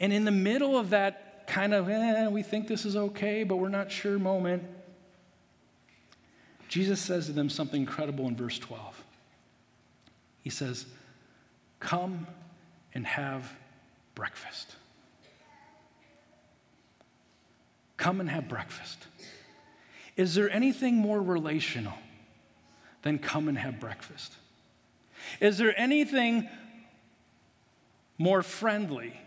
And 0.00 0.12
in 0.12 0.24
the 0.24 0.32
middle 0.32 0.76
of 0.76 0.90
that 0.90 1.46
kind 1.46 1.72
of, 1.72 1.88
eh, 1.88 2.26
we 2.26 2.42
think 2.42 2.66
this 2.66 2.84
is 2.84 2.96
okay, 2.96 3.44
but 3.44 3.58
we're 3.58 3.68
not 3.68 3.92
sure 3.92 4.18
moment, 4.18 4.64
Jesus 6.68 6.98
says 6.98 7.26
to 7.26 7.32
them 7.32 7.48
something 7.48 7.80
incredible 7.80 8.26
in 8.26 8.34
verse 8.34 8.58
12. 8.58 9.04
He 10.42 10.50
says, 10.50 10.86
Come 11.80 12.26
and 12.94 13.06
have 13.06 13.50
breakfast. 14.14 14.74
Come 17.96 18.20
and 18.20 18.30
have 18.30 18.48
breakfast. 18.48 19.06
Is 20.16 20.34
there 20.34 20.50
anything 20.50 20.96
more 20.96 21.20
relational 21.20 21.94
than 23.02 23.18
come 23.18 23.48
and 23.48 23.56
have 23.58 23.78
breakfast? 23.78 24.34
Is 25.40 25.58
there 25.58 25.78
anything 25.78 26.48
more 28.18 28.42
friendly 28.42 29.20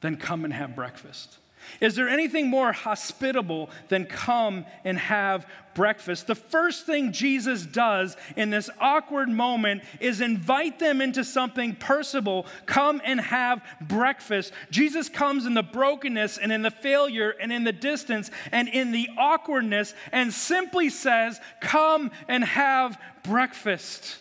than 0.00 0.16
come 0.16 0.44
and 0.44 0.52
have 0.52 0.76
breakfast? 0.76 1.38
Is 1.80 1.94
there 1.94 2.08
anything 2.08 2.48
more 2.48 2.72
hospitable 2.72 3.70
than 3.88 4.06
come 4.06 4.66
and 4.84 4.98
have 4.98 5.46
breakfast? 5.74 6.26
The 6.26 6.34
first 6.34 6.86
thing 6.86 7.12
Jesus 7.12 7.64
does 7.64 8.16
in 8.36 8.50
this 8.50 8.70
awkward 8.80 9.28
moment 9.28 9.82
is 10.00 10.20
invite 10.20 10.78
them 10.78 11.00
into 11.00 11.24
something 11.24 11.74
personable. 11.74 12.46
Come 12.66 13.00
and 13.04 13.20
have 13.20 13.62
breakfast. 13.80 14.52
Jesus 14.70 15.08
comes 15.08 15.46
in 15.46 15.54
the 15.54 15.62
brokenness 15.62 16.38
and 16.38 16.52
in 16.52 16.62
the 16.62 16.70
failure 16.70 17.34
and 17.40 17.52
in 17.52 17.64
the 17.64 17.72
distance 17.72 18.30
and 18.50 18.68
in 18.68 18.92
the 18.92 19.08
awkwardness 19.16 19.94
and 20.12 20.32
simply 20.32 20.90
says, 20.90 21.40
Come 21.60 22.10
and 22.28 22.44
have 22.44 23.00
breakfast. 23.22 24.18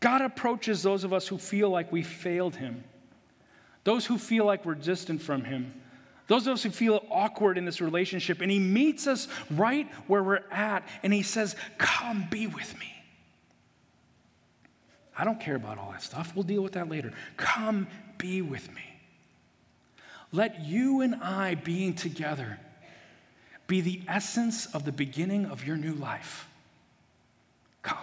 God 0.00 0.20
approaches 0.20 0.82
those 0.82 1.04
of 1.04 1.12
us 1.12 1.26
who 1.26 1.38
feel 1.38 1.70
like 1.70 1.90
we 1.90 2.02
failed 2.02 2.56
Him 2.56 2.84
those 3.86 4.04
who 4.04 4.18
feel 4.18 4.44
like 4.44 4.64
we're 4.64 4.74
distant 4.74 5.22
from 5.22 5.44
Him, 5.44 5.72
those 6.26 6.48
of 6.48 6.54
us 6.54 6.64
who 6.64 6.70
feel 6.70 7.04
awkward 7.08 7.56
in 7.56 7.64
this 7.64 7.80
relationship. 7.80 8.40
And 8.40 8.50
He 8.50 8.58
meets 8.58 9.06
us 9.06 9.28
right 9.48 9.88
where 10.08 10.24
we're 10.24 10.42
at, 10.50 10.82
and 11.04 11.12
He 11.12 11.22
says, 11.22 11.54
Come 11.78 12.26
be 12.28 12.48
with 12.48 12.76
me. 12.80 12.92
I 15.16 15.24
don't 15.24 15.38
care 15.38 15.54
about 15.54 15.78
all 15.78 15.92
that 15.92 16.02
stuff. 16.02 16.32
We'll 16.34 16.42
deal 16.42 16.62
with 16.62 16.72
that 16.72 16.88
later. 16.88 17.12
Come 17.36 17.86
be 18.18 18.42
with 18.42 18.74
me. 18.74 18.82
Let 20.32 20.64
you 20.64 21.00
and 21.00 21.14
I 21.14 21.54
being 21.54 21.94
together 21.94 22.58
be 23.68 23.80
the 23.80 24.02
essence 24.08 24.66
of 24.66 24.84
the 24.84 24.90
beginning 24.90 25.46
of 25.46 25.64
your 25.64 25.76
new 25.76 25.94
life. 25.94 26.48
Come. 27.82 27.98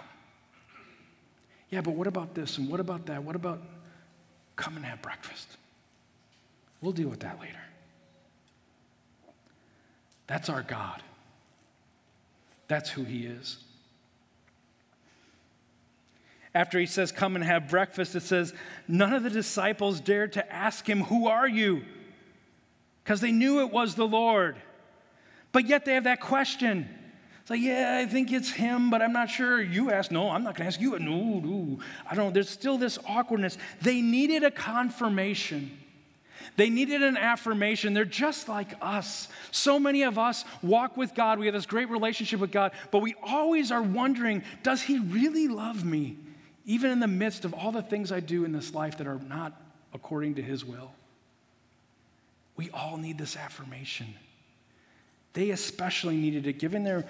Yeah, 1.68 1.82
but 1.82 1.90
what 1.90 2.06
about 2.06 2.34
this 2.34 2.56
and 2.56 2.70
what 2.70 2.80
about 2.80 3.04
that? 3.06 3.22
What 3.22 3.36
about 3.36 3.60
come 4.56 4.76
and 4.76 4.84
have 4.86 5.02
breakfast? 5.02 5.58
We'll 6.84 6.92
deal 6.92 7.08
with 7.08 7.20
that 7.20 7.40
later. 7.40 7.54
That's 10.26 10.50
our 10.50 10.62
God. 10.62 11.02
That's 12.68 12.90
who 12.90 13.04
He 13.04 13.24
is. 13.24 13.56
After 16.54 16.78
he 16.78 16.84
says, 16.84 17.10
Come 17.10 17.36
and 17.36 17.44
have 17.44 17.68
breakfast, 17.68 18.14
it 18.14 18.20
says, 18.20 18.52
None 18.86 19.14
of 19.14 19.22
the 19.22 19.30
disciples 19.30 19.98
dared 19.98 20.34
to 20.34 20.52
ask 20.52 20.86
him, 20.86 21.04
Who 21.04 21.26
are 21.26 21.48
you? 21.48 21.84
Because 23.02 23.22
they 23.22 23.32
knew 23.32 23.60
it 23.60 23.72
was 23.72 23.94
the 23.94 24.06
Lord. 24.06 24.56
But 25.52 25.66
yet 25.66 25.86
they 25.86 25.94
have 25.94 26.04
that 26.04 26.20
question. 26.20 26.86
It's 27.40 27.50
like, 27.50 27.60
yeah, 27.60 27.98
I 28.00 28.06
think 28.06 28.30
it's 28.30 28.50
him, 28.50 28.90
but 28.90 29.00
I'm 29.00 29.12
not 29.12 29.30
sure. 29.30 29.60
You 29.60 29.90
ask, 29.90 30.10
no, 30.10 30.30
I'm 30.30 30.44
not 30.44 30.54
going 30.54 30.64
to 30.64 30.74
ask 30.74 30.80
you. 30.80 30.98
No, 30.98 31.40
no, 31.40 31.78
I 32.10 32.14
don't. 32.14 32.32
There's 32.32 32.48
still 32.48 32.78
this 32.78 32.98
awkwardness. 33.06 33.58
They 33.82 34.00
needed 34.00 34.44
a 34.44 34.50
confirmation. 34.50 35.70
They 36.56 36.70
needed 36.70 37.02
an 37.02 37.16
affirmation. 37.16 37.94
They're 37.94 38.04
just 38.04 38.48
like 38.48 38.74
us. 38.80 39.28
So 39.50 39.78
many 39.78 40.02
of 40.02 40.18
us 40.18 40.44
walk 40.62 40.96
with 40.96 41.14
God. 41.14 41.38
We 41.38 41.46
have 41.46 41.54
this 41.54 41.66
great 41.66 41.90
relationship 41.90 42.40
with 42.40 42.52
God, 42.52 42.72
but 42.90 43.00
we 43.00 43.14
always 43.22 43.70
are 43.70 43.82
wondering 43.82 44.42
does 44.62 44.82
He 44.82 44.98
really 44.98 45.48
love 45.48 45.84
me, 45.84 46.16
even 46.64 46.90
in 46.90 47.00
the 47.00 47.08
midst 47.08 47.44
of 47.44 47.54
all 47.54 47.72
the 47.72 47.82
things 47.82 48.12
I 48.12 48.20
do 48.20 48.44
in 48.44 48.52
this 48.52 48.74
life 48.74 48.98
that 48.98 49.06
are 49.06 49.20
not 49.20 49.60
according 49.92 50.36
to 50.36 50.42
His 50.42 50.64
will? 50.64 50.92
We 52.56 52.70
all 52.70 52.96
need 52.96 53.18
this 53.18 53.36
affirmation. 53.36 54.14
They 55.34 55.50
especially 55.50 56.16
needed 56.16 56.46
it, 56.46 56.60
given 56.60 56.84
their 56.84 57.04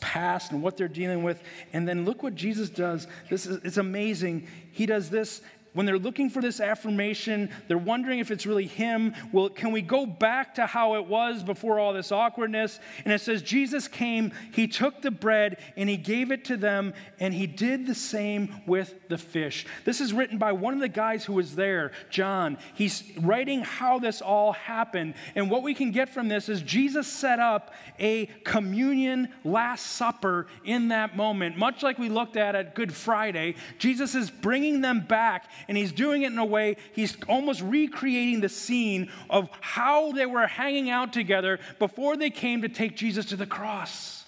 past 0.00 0.52
and 0.52 0.62
what 0.62 0.76
they're 0.76 0.86
dealing 0.86 1.22
with. 1.22 1.42
And 1.72 1.88
then 1.88 2.04
look 2.04 2.22
what 2.22 2.34
Jesus 2.34 2.68
does. 2.68 3.06
This 3.30 3.46
is 3.46 3.64
it's 3.64 3.78
amazing. 3.78 4.46
He 4.70 4.84
does 4.84 5.08
this 5.08 5.40
when 5.72 5.86
they're 5.86 5.98
looking 5.98 6.30
for 6.30 6.40
this 6.42 6.60
affirmation, 6.60 7.50
they're 7.68 7.78
wondering 7.78 8.18
if 8.18 8.30
it's 8.30 8.46
really 8.46 8.66
him. 8.66 9.14
Well, 9.32 9.48
can 9.48 9.72
we 9.72 9.82
go 9.82 10.06
back 10.06 10.56
to 10.56 10.66
how 10.66 10.96
it 10.96 11.06
was 11.06 11.42
before 11.42 11.78
all 11.78 11.92
this 11.92 12.10
awkwardness? 12.10 12.80
And 13.04 13.12
it 13.12 13.20
says, 13.20 13.42
Jesus 13.42 13.86
came, 13.86 14.32
he 14.52 14.66
took 14.66 15.02
the 15.02 15.10
bread, 15.10 15.58
and 15.76 15.88
he 15.88 15.96
gave 15.96 16.32
it 16.32 16.44
to 16.46 16.56
them, 16.56 16.94
and 17.18 17.32
he 17.32 17.46
did 17.46 17.86
the 17.86 17.94
same 17.94 18.62
with 18.66 18.94
the 19.08 19.18
fish. 19.18 19.66
This 19.84 20.00
is 20.00 20.12
written 20.12 20.38
by 20.38 20.52
one 20.52 20.74
of 20.74 20.80
the 20.80 20.88
guys 20.88 21.24
who 21.24 21.34
was 21.34 21.54
there, 21.54 21.92
John. 22.10 22.58
He's 22.74 23.04
writing 23.18 23.62
how 23.62 23.98
this 23.98 24.20
all 24.20 24.52
happened. 24.52 25.14
And 25.34 25.50
what 25.50 25.62
we 25.62 25.74
can 25.74 25.92
get 25.92 26.08
from 26.08 26.28
this 26.28 26.48
is 26.48 26.62
Jesus 26.62 27.06
set 27.06 27.38
up 27.38 27.72
a 27.98 28.26
communion 28.44 29.28
Last 29.44 29.86
Supper 29.86 30.46
in 30.64 30.88
that 30.88 31.16
moment. 31.16 31.56
Much 31.56 31.82
like 31.82 31.98
we 31.98 32.08
looked 32.08 32.36
at 32.36 32.54
at 32.54 32.74
Good 32.74 32.92
Friday, 32.92 33.54
Jesus 33.78 34.14
is 34.14 34.30
bringing 34.30 34.80
them 34.80 35.00
back 35.00 35.48
and 35.70 35.78
he's 35.78 35.92
doing 35.92 36.22
it 36.22 36.32
in 36.32 36.38
a 36.38 36.44
way, 36.44 36.76
he's 36.94 37.16
almost 37.28 37.62
recreating 37.62 38.40
the 38.40 38.48
scene 38.48 39.08
of 39.30 39.48
how 39.60 40.10
they 40.10 40.26
were 40.26 40.48
hanging 40.48 40.90
out 40.90 41.12
together 41.12 41.60
before 41.78 42.16
they 42.16 42.28
came 42.28 42.62
to 42.62 42.68
take 42.68 42.96
Jesus 42.96 43.26
to 43.26 43.36
the 43.36 43.46
cross. 43.46 44.24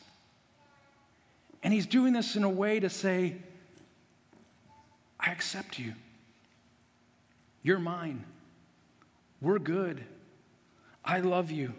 And 1.64 1.74
he's 1.74 1.86
doing 1.86 2.12
this 2.12 2.36
in 2.36 2.44
a 2.44 2.48
way 2.48 2.78
to 2.78 2.88
say, 2.88 3.38
I 5.18 5.32
accept 5.32 5.80
you. 5.80 5.94
You're 7.64 7.80
mine. 7.80 8.24
We're 9.40 9.58
good. 9.58 10.04
I 11.04 11.18
love 11.18 11.50
you. 11.50 11.74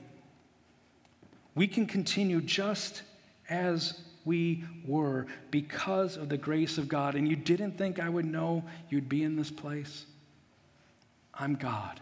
We 1.56 1.68
can 1.68 1.86
continue 1.86 2.42
just 2.42 3.04
as 3.50 4.02
we 4.26 4.64
were 4.86 5.28
because 5.52 6.18
of 6.18 6.30
the 6.30 6.38
grace 6.38 6.78
of 6.78 6.88
God. 6.88 7.16
And 7.16 7.28
you 7.28 7.36
didn't 7.36 7.78
think 7.78 8.00
I 8.00 8.10
would 8.10 8.26
know 8.26 8.64
you'd 8.90 9.10
be 9.10 9.24
in 9.24 9.36
this 9.36 9.52
place? 9.52 10.06
I'm 11.34 11.56
God. 11.56 12.00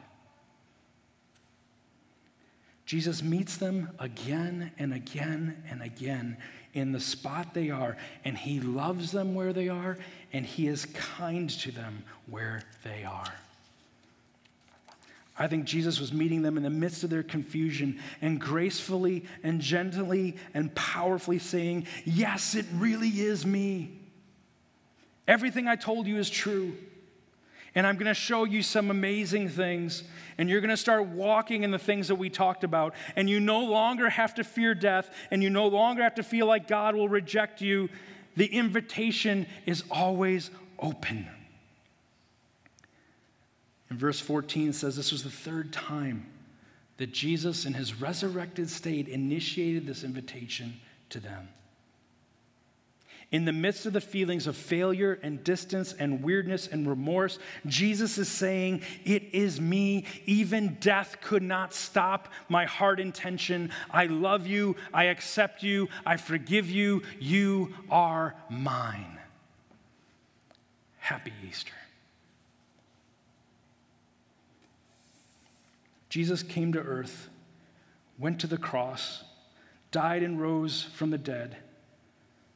Jesus 2.86 3.24
meets 3.24 3.56
them 3.56 3.90
again 4.00 4.72
and 4.78 4.94
again 4.94 5.64
and 5.70 5.82
again 5.82 6.38
in 6.74 6.92
the 6.92 7.00
spot 7.00 7.54
they 7.54 7.70
are, 7.70 7.98
and 8.24 8.38
he 8.38 8.60
loves 8.60 9.12
them 9.12 9.36
where 9.36 9.54
they 9.54 9.70
are, 9.70 9.98
and 10.32 10.46
he 10.46 10.68
is 10.68 10.86
kind 10.86 11.50
to 11.50 11.72
them 11.72 12.04
where 12.28 12.64
they 12.84 13.04
are. 13.04 13.34
I 15.42 15.48
think 15.48 15.66
Jesus 15.66 16.00
was 16.00 16.14
meeting 16.14 16.44
them 16.44 16.56
in 16.56 16.62
the 16.62 16.70
midst 16.70 17.04
of 17.04 17.10
their 17.10 17.24
confusion 17.24 18.00
and 18.22 18.40
gracefully 18.40 19.26
and 19.42 19.60
gently 19.60 20.36
and 20.54 20.74
powerfully 20.76 21.40
saying, 21.40 21.88
Yes, 22.06 22.54
it 22.54 22.68
really 22.76 23.10
is 23.10 23.44
me. 23.44 23.90
Everything 25.28 25.68
I 25.68 25.78
told 25.78 26.06
you 26.06 26.18
is 26.18 26.30
true. 26.30 26.78
And 27.74 27.88
I'm 27.88 27.96
going 27.96 28.06
to 28.06 28.14
show 28.14 28.44
you 28.44 28.62
some 28.62 28.92
amazing 28.92 29.50
things. 29.50 30.04
And 30.38 30.48
you're 30.48 30.62
going 30.62 30.70
to 30.70 30.78
start 30.78 31.08
walking 31.08 31.64
in 31.64 31.72
the 31.72 31.80
things 31.80 32.10
that 32.10 32.16
we 32.16 32.30
talked 32.30 32.64
about. 32.64 32.94
And 33.16 33.28
you 33.28 33.40
no 33.40 33.62
longer 33.62 34.12
have 34.12 34.36
to 34.36 34.44
fear 34.44 34.76
death. 34.76 35.10
And 35.32 35.42
you 35.42 35.50
no 35.50 35.66
longer 35.66 36.04
have 36.04 36.16
to 36.16 36.24
feel 36.24 36.46
like 36.46 36.68
God 36.68 36.94
will 36.94 37.10
reject 37.10 37.62
you. 37.62 37.90
The 38.36 38.46
invitation 38.46 39.48
is 39.66 39.86
always 39.90 40.52
open. 40.78 41.28
And 43.92 44.00
verse 44.00 44.22
14 44.22 44.72
says 44.72 44.96
this 44.96 45.12
was 45.12 45.26
the 45.26 45.30
third 45.30 45.74
time 45.74 46.26
that 46.96 47.12
Jesus, 47.12 47.66
in 47.66 47.74
his 47.74 48.00
resurrected 48.00 48.70
state, 48.70 49.10
initiated 49.10 49.86
this 49.86 50.06
invitation 50.06 50.80
to 51.10 51.20
them. 51.20 51.50
In 53.34 53.44
the 53.44 53.52
midst 53.52 53.86
of 53.86 53.92
the 53.92 54.00
feelings 54.00 54.48
of 54.48 54.56
failure 54.56 55.20
and 55.22 55.44
distance 55.44 55.92
and 55.92 56.24
weirdness 56.24 56.68
and 56.68 56.88
remorse, 56.88 57.38
Jesus 57.66 58.18
is 58.18 58.30
saying, 58.30 58.82
It 59.04 59.24
is 59.34 59.60
me. 59.60 60.06
Even 60.26 60.78
death 60.80 61.18
could 61.20 61.44
not 61.44 61.74
stop 61.74 62.30
my 62.48 62.64
heart 62.64 62.98
intention. 62.98 63.72
I 63.90 64.06
love 64.06 64.48
you. 64.48 64.78
I 64.94 65.06
accept 65.06 65.64
you. 65.64 65.90
I 66.06 66.16
forgive 66.16 66.70
you. 66.70 67.02
You 67.20 67.74
are 67.90 68.36
mine. 68.50 69.20
Happy 71.00 71.34
Easter. 71.46 71.74
Jesus 76.12 76.44
came 76.44 76.74
to 76.74 76.80
earth, 76.80 77.30
went 78.20 78.42
to 78.42 78.48
the 78.48 78.58
cross, 78.58 79.24
died 79.92 80.24
and 80.24 80.42
rose 80.42 80.84
from 80.94 81.10
the 81.10 81.18
dead, 81.18 81.56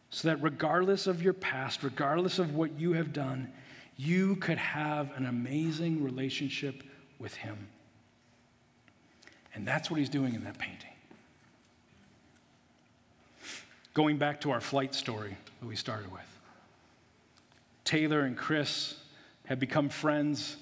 so 0.10 0.28
that 0.28 0.44
regardless 0.44 1.08
of 1.08 1.24
your 1.24 1.32
past, 1.32 1.82
regardless 1.82 2.38
of 2.38 2.54
what 2.54 2.78
you 2.78 2.92
have 2.92 3.14
done, 3.14 3.50
you 3.96 4.36
could 4.36 4.58
have 4.58 5.10
an 5.16 5.26
amazing 5.26 6.04
relationship 6.04 6.84
with 7.18 7.34
Him. 7.36 7.70
And 9.54 9.66
that's 9.66 9.90
what 9.90 10.02
He's 10.02 10.10
doing 10.10 10.36
in 10.36 10.44
that 10.44 10.58
painting. 10.58 10.92
Going 13.94 14.18
back 14.18 14.42
to 14.42 14.52
our 14.52 14.60
flight 14.60 14.94
story 14.94 15.38
that 15.62 15.66
we 15.66 15.78
started 15.78 16.12
with. 16.12 16.40
Taylor 17.86 18.20
and 18.20 18.36
Chris 18.36 19.00
have 19.46 19.62
become 19.62 19.88
friends 19.88 20.58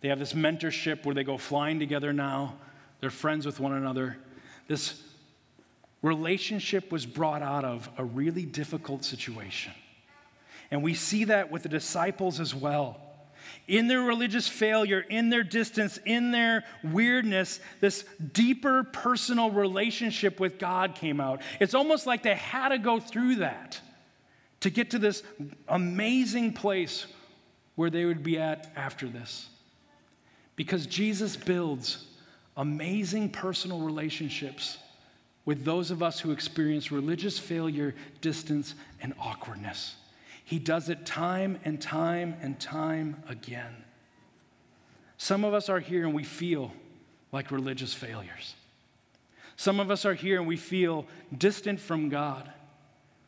they 0.00 0.08
have 0.08 0.18
this 0.18 0.32
mentorship 0.32 1.04
where 1.04 1.14
they 1.14 1.24
go 1.24 1.38
flying 1.38 1.78
together 1.78 2.12
now. 2.12 2.54
They're 3.00 3.10
friends 3.10 3.46
with 3.46 3.60
one 3.60 3.72
another. 3.72 4.16
This 4.66 5.02
relationship 6.02 6.92
was 6.92 7.06
brought 7.06 7.42
out 7.42 7.64
of 7.64 7.88
a 7.98 8.04
really 8.04 8.44
difficult 8.44 9.04
situation. 9.04 9.72
And 10.70 10.82
we 10.82 10.94
see 10.94 11.24
that 11.24 11.50
with 11.50 11.62
the 11.62 11.68
disciples 11.68 12.40
as 12.40 12.54
well. 12.54 13.00
In 13.66 13.88
their 13.88 14.02
religious 14.02 14.46
failure, 14.46 15.00
in 15.00 15.30
their 15.30 15.42
distance, 15.42 15.98
in 16.04 16.30
their 16.30 16.64
weirdness, 16.84 17.60
this 17.80 18.04
deeper 18.32 18.84
personal 18.84 19.50
relationship 19.50 20.38
with 20.38 20.58
God 20.58 20.94
came 20.94 21.20
out. 21.20 21.42
It's 21.60 21.74
almost 21.74 22.06
like 22.06 22.22
they 22.22 22.34
had 22.34 22.70
to 22.70 22.78
go 22.78 23.00
through 23.00 23.36
that 23.36 23.80
to 24.60 24.70
get 24.70 24.90
to 24.90 24.98
this 24.98 25.22
amazing 25.68 26.52
place 26.52 27.06
where 27.74 27.90
they 27.90 28.04
would 28.04 28.22
be 28.22 28.38
at 28.38 28.70
after 28.76 29.06
this. 29.06 29.48
Because 30.58 30.86
Jesus 30.88 31.36
builds 31.36 32.04
amazing 32.56 33.30
personal 33.30 33.78
relationships 33.78 34.76
with 35.44 35.64
those 35.64 35.92
of 35.92 36.02
us 36.02 36.18
who 36.18 36.32
experience 36.32 36.90
religious 36.90 37.38
failure, 37.38 37.94
distance, 38.20 38.74
and 39.00 39.14
awkwardness. 39.20 39.94
He 40.44 40.58
does 40.58 40.88
it 40.88 41.06
time 41.06 41.60
and 41.64 41.80
time 41.80 42.34
and 42.42 42.58
time 42.58 43.22
again. 43.28 43.72
Some 45.16 45.44
of 45.44 45.54
us 45.54 45.68
are 45.68 45.78
here 45.78 46.04
and 46.04 46.12
we 46.12 46.24
feel 46.24 46.72
like 47.30 47.52
religious 47.52 47.94
failures. 47.94 48.56
Some 49.54 49.78
of 49.78 49.92
us 49.92 50.04
are 50.04 50.14
here 50.14 50.38
and 50.38 50.48
we 50.48 50.56
feel 50.56 51.06
distant 51.36 51.78
from 51.78 52.08
God, 52.08 52.50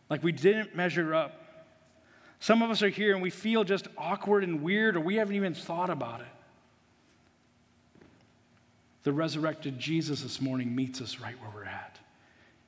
like 0.08 0.24
we 0.24 0.32
didn't 0.32 0.74
measure 0.74 1.14
up. 1.14 1.64
Some 2.40 2.60
of 2.60 2.70
us 2.70 2.82
are 2.82 2.88
here 2.88 3.14
and 3.14 3.22
we 3.22 3.30
feel 3.30 3.62
just 3.62 3.86
awkward 3.96 4.42
and 4.42 4.64
weird, 4.64 4.96
or 4.96 5.00
we 5.00 5.14
haven't 5.14 5.36
even 5.36 5.54
thought 5.54 5.90
about 5.90 6.22
it. 6.22 6.26
The 9.02 9.12
resurrected 9.12 9.78
Jesus 9.78 10.22
this 10.22 10.40
morning 10.40 10.74
meets 10.74 11.00
us 11.00 11.20
right 11.20 11.34
where 11.40 11.50
we're 11.54 11.68
at. 11.68 11.98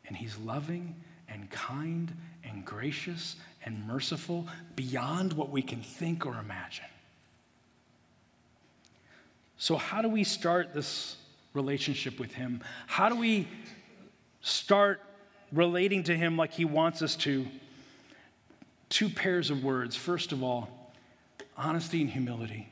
And 0.07 0.17
he's 0.17 0.37
loving 0.39 0.97
and 1.29 1.51
kind 1.51 2.15
and 2.45 2.65
gracious 2.65 3.37
and 3.65 3.87
merciful 3.87 4.47
beyond 4.77 5.33
what 5.35 5.51
we 5.51 5.63
can 5.63 5.83
think 5.83 6.27
or 6.27 6.39
imagine. 6.39 6.85
So, 9.59 9.77
how 9.77 10.03
do 10.03 10.09
we 10.09 10.25
start 10.25 10.75
this 10.75 11.17
relationship 11.55 12.19
with 12.19 12.33
him? 12.33 12.63
How 12.87 13.09
do 13.09 13.17
we 13.17 13.47
start 14.41 15.01
relating 15.53 16.03
to 16.05 16.17
him 16.17 16.37
like 16.37 16.53
he 16.53 16.65
wants 16.65 17.01
us 17.03 17.15
to? 17.17 17.47
Two 18.89 19.09
pairs 19.09 19.51
of 19.51 19.63
words. 19.63 19.95
First 19.95 20.33
of 20.33 20.43
all, 20.43 20.93
honesty 21.57 22.01
and 22.01 22.11
humility. 22.11 22.69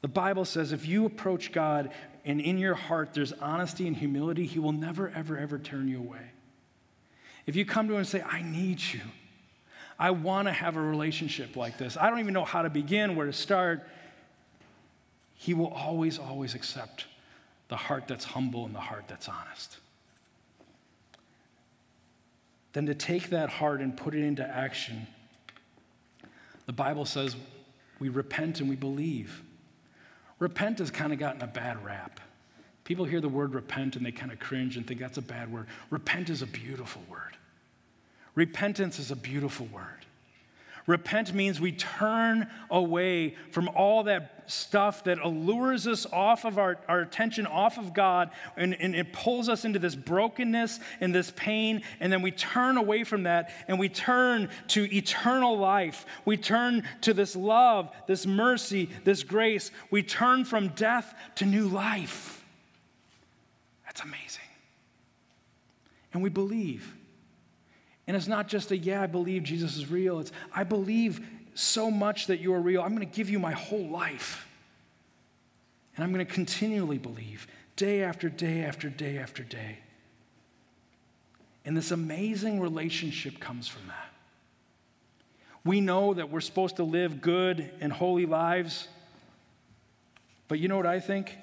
The 0.00 0.08
Bible 0.08 0.44
says 0.44 0.72
if 0.72 0.86
you 0.86 1.06
approach 1.06 1.52
God 1.52 1.90
and 2.24 2.40
in 2.40 2.58
your 2.58 2.74
heart 2.74 3.14
there's 3.14 3.32
honesty 3.32 3.86
and 3.86 3.96
humility, 3.96 4.46
He 4.46 4.58
will 4.58 4.72
never, 4.72 5.10
ever, 5.14 5.36
ever 5.36 5.58
turn 5.58 5.88
you 5.88 5.98
away. 5.98 6.32
If 7.46 7.56
you 7.56 7.64
come 7.64 7.88
to 7.88 7.94
Him 7.94 8.00
and 8.00 8.08
say, 8.08 8.22
I 8.22 8.42
need 8.42 8.80
you, 8.80 9.00
I 9.98 10.10
want 10.10 10.46
to 10.46 10.52
have 10.52 10.76
a 10.76 10.80
relationship 10.80 11.56
like 11.56 11.78
this, 11.78 11.96
I 11.96 12.10
don't 12.10 12.20
even 12.20 12.34
know 12.34 12.44
how 12.44 12.62
to 12.62 12.70
begin, 12.70 13.16
where 13.16 13.26
to 13.26 13.32
start, 13.32 13.88
He 15.34 15.54
will 15.54 15.68
always, 15.68 16.18
always 16.18 16.54
accept 16.54 17.06
the 17.68 17.76
heart 17.76 18.04
that's 18.06 18.24
humble 18.24 18.66
and 18.66 18.74
the 18.74 18.80
heart 18.80 19.04
that's 19.08 19.28
honest. 19.28 19.78
Then 22.72 22.86
to 22.86 22.94
take 22.94 23.30
that 23.30 23.48
heart 23.48 23.80
and 23.80 23.96
put 23.96 24.14
it 24.14 24.22
into 24.22 24.46
action, 24.46 25.06
the 26.66 26.72
Bible 26.72 27.04
says 27.04 27.34
we 27.98 28.08
repent 28.08 28.60
and 28.60 28.68
we 28.68 28.76
believe. 28.76 29.42
Repent 30.38 30.78
has 30.78 30.90
kind 30.90 31.12
of 31.12 31.18
gotten 31.18 31.42
a 31.42 31.46
bad 31.46 31.84
rap. 31.84 32.20
People 32.84 33.04
hear 33.04 33.20
the 33.20 33.28
word 33.28 33.54
repent 33.54 33.96
and 33.96 34.06
they 34.06 34.12
kind 34.12 34.32
of 34.32 34.38
cringe 34.38 34.76
and 34.76 34.86
think 34.86 35.00
that's 35.00 35.18
a 35.18 35.22
bad 35.22 35.52
word. 35.52 35.66
Repent 35.90 36.30
is 36.30 36.42
a 36.42 36.46
beautiful 36.46 37.02
word. 37.10 37.36
Repentance 38.34 38.98
is 38.98 39.10
a 39.10 39.16
beautiful 39.16 39.66
word. 39.66 39.97
Repent 40.88 41.34
means 41.34 41.60
we 41.60 41.72
turn 41.72 42.48
away 42.70 43.36
from 43.50 43.68
all 43.68 44.04
that 44.04 44.44
stuff 44.50 45.04
that 45.04 45.18
allures 45.18 45.86
us 45.86 46.06
off 46.10 46.46
of 46.46 46.58
our, 46.58 46.78
our 46.88 47.00
attention, 47.00 47.46
off 47.46 47.76
of 47.76 47.92
God, 47.92 48.30
and, 48.56 48.74
and 48.80 48.94
it 48.94 49.12
pulls 49.12 49.50
us 49.50 49.66
into 49.66 49.78
this 49.78 49.94
brokenness 49.94 50.80
and 51.02 51.14
this 51.14 51.30
pain. 51.36 51.82
And 52.00 52.10
then 52.10 52.22
we 52.22 52.30
turn 52.30 52.78
away 52.78 53.04
from 53.04 53.24
that 53.24 53.52
and 53.68 53.78
we 53.78 53.90
turn 53.90 54.48
to 54.68 54.90
eternal 54.96 55.58
life. 55.58 56.06
We 56.24 56.38
turn 56.38 56.84
to 57.02 57.12
this 57.12 57.36
love, 57.36 57.90
this 58.06 58.24
mercy, 58.24 58.88
this 59.04 59.22
grace. 59.22 59.70
We 59.90 60.02
turn 60.02 60.46
from 60.46 60.68
death 60.68 61.14
to 61.34 61.44
new 61.44 61.68
life. 61.68 62.42
That's 63.84 64.00
amazing. 64.00 64.40
And 66.14 66.22
we 66.22 66.30
believe. 66.30 66.94
And 68.08 68.16
it's 68.16 68.26
not 68.26 68.48
just 68.48 68.70
a, 68.70 68.76
yeah, 68.76 69.02
I 69.02 69.06
believe 69.06 69.42
Jesus 69.44 69.76
is 69.76 69.90
real. 69.90 70.18
It's, 70.18 70.32
I 70.52 70.64
believe 70.64 71.20
so 71.54 71.90
much 71.90 72.26
that 72.28 72.40
you 72.40 72.54
are 72.54 72.60
real. 72.60 72.80
I'm 72.80 72.96
going 72.96 73.06
to 73.06 73.16
give 73.16 73.28
you 73.28 73.38
my 73.38 73.52
whole 73.52 73.86
life. 73.86 74.48
And 75.94 76.02
I'm 76.02 76.12
going 76.12 76.26
to 76.26 76.32
continually 76.32 76.96
believe 76.96 77.46
day 77.76 78.02
after 78.02 78.30
day 78.30 78.64
after 78.64 78.88
day 78.88 79.18
after 79.18 79.42
day. 79.42 79.80
And 81.66 81.76
this 81.76 81.90
amazing 81.90 82.60
relationship 82.60 83.40
comes 83.40 83.68
from 83.68 83.82
that. 83.88 84.08
We 85.62 85.82
know 85.82 86.14
that 86.14 86.30
we're 86.30 86.40
supposed 86.40 86.76
to 86.76 86.84
live 86.84 87.20
good 87.20 87.70
and 87.78 87.92
holy 87.92 88.24
lives. 88.24 88.88
But 90.46 90.60
you 90.60 90.68
know 90.68 90.78
what 90.78 90.86
I 90.86 91.00
think? 91.00 91.36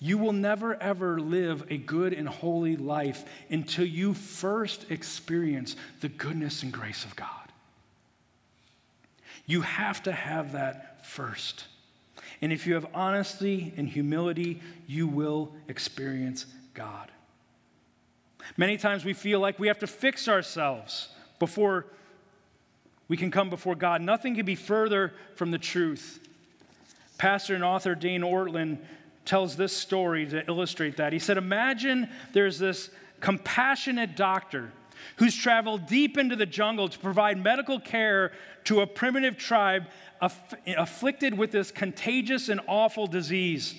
You 0.00 0.18
will 0.18 0.32
never 0.32 0.80
ever 0.80 1.20
live 1.20 1.64
a 1.70 1.76
good 1.76 2.12
and 2.12 2.28
holy 2.28 2.76
life 2.76 3.24
until 3.50 3.84
you 3.84 4.14
first 4.14 4.90
experience 4.90 5.76
the 6.00 6.08
goodness 6.08 6.62
and 6.62 6.72
grace 6.72 7.04
of 7.04 7.16
God. 7.16 7.30
You 9.46 9.62
have 9.62 10.02
to 10.04 10.12
have 10.12 10.52
that 10.52 11.06
first. 11.06 11.64
And 12.40 12.52
if 12.52 12.66
you 12.66 12.74
have 12.74 12.86
honesty 12.94 13.72
and 13.76 13.88
humility, 13.88 14.60
you 14.86 15.08
will 15.08 15.52
experience 15.66 16.46
God. 16.74 17.10
Many 18.56 18.76
times 18.76 19.04
we 19.04 19.14
feel 19.14 19.40
like 19.40 19.58
we 19.58 19.68
have 19.68 19.80
to 19.80 19.86
fix 19.86 20.28
ourselves 20.28 21.08
before 21.38 21.86
we 23.08 23.16
can 23.16 23.30
come 23.30 23.50
before 23.50 23.74
God. 23.74 24.02
Nothing 24.02 24.36
can 24.36 24.46
be 24.46 24.54
further 24.54 25.12
from 25.34 25.50
the 25.50 25.58
truth. 25.58 26.20
Pastor 27.16 27.54
and 27.54 27.64
author 27.64 27.94
Dane 27.94 28.20
Ortlund 28.20 28.78
tells 29.28 29.56
this 29.56 29.76
story 29.76 30.26
to 30.26 30.44
illustrate 30.48 30.96
that. 30.96 31.12
He 31.12 31.18
said, 31.18 31.36
Imagine 31.36 32.08
there's 32.32 32.58
this 32.58 32.90
compassionate 33.20 34.16
doctor 34.16 34.72
who's 35.16 35.36
traveled 35.36 35.86
deep 35.86 36.16
into 36.16 36.34
the 36.34 36.46
jungle 36.46 36.88
to 36.88 36.98
provide 36.98 37.38
medical 37.38 37.78
care 37.78 38.32
to 38.64 38.80
a 38.80 38.86
primitive 38.86 39.36
tribe 39.36 39.84
aff- 40.20 40.54
afflicted 40.66 41.36
with 41.36 41.52
this 41.52 41.70
contagious 41.70 42.48
and 42.48 42.60
awful 42.66 43.06
disease. 43.06 43.74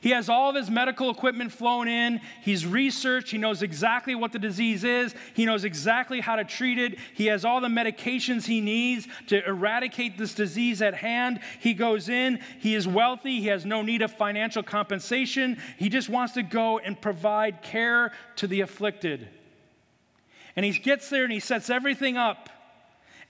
He 0.00 0.10
has 0.10 0.28
all 0.28 0.50
of 0.50 0.56
his 0.56 0.70
medical 0.70 1.10
equipment 1.10 1.52
flown 1.52 1.88
in. 1.88 2.20
He's 2.42 2.66
researched. 2.66 3.30
He 3.30 3.38
knows 3.38 3.62
exactly 3.62 4.14
what 4.14 4.32
the 4.32 4.38
disease 4.38 4.84
is. 4.84 5.14
He 5.34 5.44
knows 5.44 5.64
exactly 5.64 6.20
how 6.20 6.36
to 6.36 6.44
treat 6.44 6.78
it. 6.78 6.98
He 7.14 7.26
has 7.26 7.44
all 7.44 7.60
the 7.60 7.68
medications 7.68 8.46
he 8.46 8.60
needs 8.60 9.08
to 9.28 9.46
eradicate 9.46 10.18
this 10.18 10.34
disease 10.34 10.82
at 10.82 10.94
hand. 10.94 11.40
He 11.60 11.74
goes 11.74 12.08
in. 12.08 12.40
He 12.58 12.74
is 12.74 12.86
wealthy. 12.86 13.40
He 13.40 13.48
has 13.48 13.64
no 13.64 13.82
need 13.82 14.02
of 14.02 14.12
financial 14.12 14.62
compensation. 14.62 15.58
He 15.78 15.88
just 15.88 16.08
wants 16.08 16.34
to 16.34 16.42
go 16.42 16.78
and 16.78 17.00
provide 17.00 17.62
care 17.62 18.12
to 18.36 18.46
the 18.46 18.60
afflicted. 18.60 19.28
And 20.56 20.64
he 20.64 20.72
gets 20.72 21.08
there 21.10 21.24
and 21.24 21.32
he 21.32 21.40
sets 21.40 21.70
everything 21.70 22.16
up. 22.16 22.48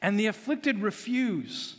And 0.01 0.19
the 0.19 0.27
afflicted 0.27 0.81
refuse 0.81 1.75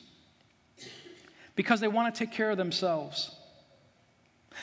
because 1.56 1.80
they 1.80 1.88
want 1.88 2.14
to 2.14 2.20
take 2.20 2.34
care 2.34 2.52
of 2.52 2.58
themselves. 2.58 3.36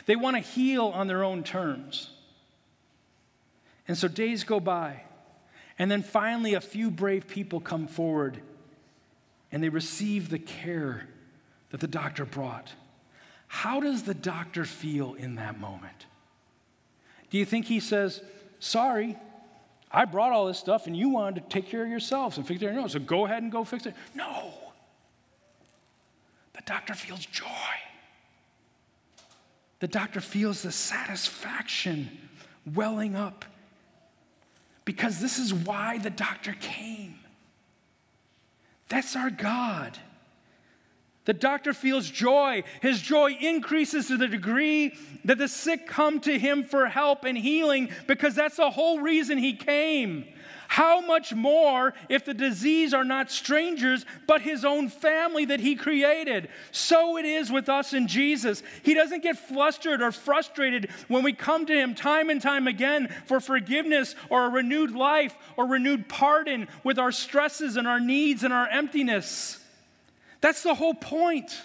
They 0.04 0.16
want 0.16 0.36
to 0.36 0.40
heal 0.40 0.86
on 0.86 1.06
their 1.06 1.24
own 1.24 1.42
terms. 1.42 2.10
And 3.88 3.96
so 3.96 4.08
days 4.08 4.44
go 4.44 4.60
by. 4.60 5.02
And 5.78 5.90
then 5.90 6.02
finally, 6.02 6.54
a 6.54 6.60
few 6.60 6.90
brave 6.90 7.26
people 7.28 7.60
come 7.60 7.86
forward 7.86 8.40
and 9.52 9.62
they 9.62 9.68
receive 9.68 10.28
the 10.28 10.38
care 10.38 11.06
that 11.70 11.80
the 11.80 11.86
doctor 11.86 12.24
brought. 12.24 12.72
How 13.48 13.80
does 13.80 14.02
the 14.02 14.14
doctor 14.14 14.64
feel 14.64 15.14
in 15.14 15.36
that 15.36 15.58
moment? 15.58 16.06
Do 17.30 17.38
you 17.38 17.44
think 17.44 17.66
he 17.66 17.80
says, 17.80 18.22
Sorry, 18.58 19.16
I 19.92 20.04
brought 20.06 20.32
all 20.32 20.46
this 20.46 20.58
stuff 20.58 20.86
and 20.86 20.96
you 20.96 21.10
wanted 21.10 21.44
to 21.44 21.48
take 21.48 21.68
care 21.68 21.82
of 21.82 21.88
yourselves 21.88 22.38
and 22.38 22.46
fix 22.46 22.62
it? 22.62 22.72
No, 22.72 22.88
so 22.88 22.98
go 22.98 23.26
ahead 23.26 23.42
and 23.42 23.52
go 23.52 23.64
fix 23.64 23.86
it. 23.86 23.94
No. 24.14 24.52
The 26.54 26.62
doctor 26.62 26.94
feels 26.94 27.24
joy 27.26 27.44
the 29.80 29.88
doctor 29.88 30.20
feels 30.20 30.62
the 30.62 30.72
satisfaction 30.72 32.10
welling 32.74 33.14
up 33.14 33.44
because 34.84 35.20
this 35.20 35.38
is 35.38 35.52
why 35.52 35.98
the 35.98 36.10
doctor 36.10 36.54
came. 36.60 37.18
That's 38.88 39.16
our 39.16 39.30
God. 39.30 39.98
The 41.26 41.34
doctor 41.34 41.74
feels 41.74 42.08
joy. 42.08 42.62
His 42.80 43.02
joy 43.02 43.36
increases 43.40 44.06
to 44.06 44.16
the 44.16 44.28
degree 44.28 44.94
that 45.24 45.38
the 45.38 45.48
sick 45.48 45.86
come 45.86 46.20
to 46.20 46.38
him 46.38 46.62
for 46.62 46.86
help 46.86 47.24
and 47.24 47.36
healing 47.36 47.90
because 48.06 48.36
that's 48.36 48.56
the 48.56 48.70
whole 48.70 49.00
reason 49.00 49.36
he 49.36 49.52
came. 49.52 50.24
How 50.68 51.00
much 51.00 51.32
more 51.34 51.94
if 52.08 52.24
the 52.24 52.34
disease 52.34 52.92
are 52.92 53.04
not 53.04 53.30
strangers, 53.30 54.04
but 54.26 54.42
his 54.42 54.64
own 54.64 54.88
family 54.88 55.44
that 55.46 55.60
he 55.60 55.76
created? 55.76 56.48
So 56.72 57.16
it 57.16 57.24
is 57.24 57.50
with 57.50 57.68
us 57.68 57.92
in 57.92 58.08
Jesus. 58.08 58.62
He 58.82 58.94
doesn't 58.94 59.22
get 59.22 59.38
flustered 59.38 60.02
or 60.02 60.12
frustrated 60.12 60.90
when 61.08 61.22
we 61.22 61.32
come 61.32 61.66
to 61.66 61.74
him 61.74 61.94
time 61.94 62.30
and 62.30 62.42
time 62.42 62.66
again 62.66 63.14
for 63.26 63.40
forgiveness 63.40 64.14
or 64.28 64.46
a 64.46 64.50
renewed 64.50 64.92
life 64.92 65.36
or 65.56 65.66
renewed 65.66 66.08
pardon 66.08 66.68
with 66.82 66.98
our 66.98 67.12
stresses 67.12 67.76
and 67.76 67.86
our 67.86 68.00
needs 68.00 68.42
and 68.42 68.52
our 68.52 68.68
emptiness. 68.68 69.62
That's 70.40 70.62
the 70.62 70.74
whole 70.74 70.94
point. 70.94 71.60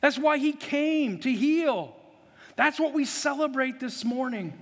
That's 0.00 0.18
why 0.18 0.38
he 0.38 0.52
came 0.52 1.18
to 1.20 1.32
heal. 1.32 1.96
That's 2.56 2.78
what 2.78 2.92
we 2.92 3.04
celebrate 3.04 3.80
this 3.80 4.04
morning. 4.04 4.52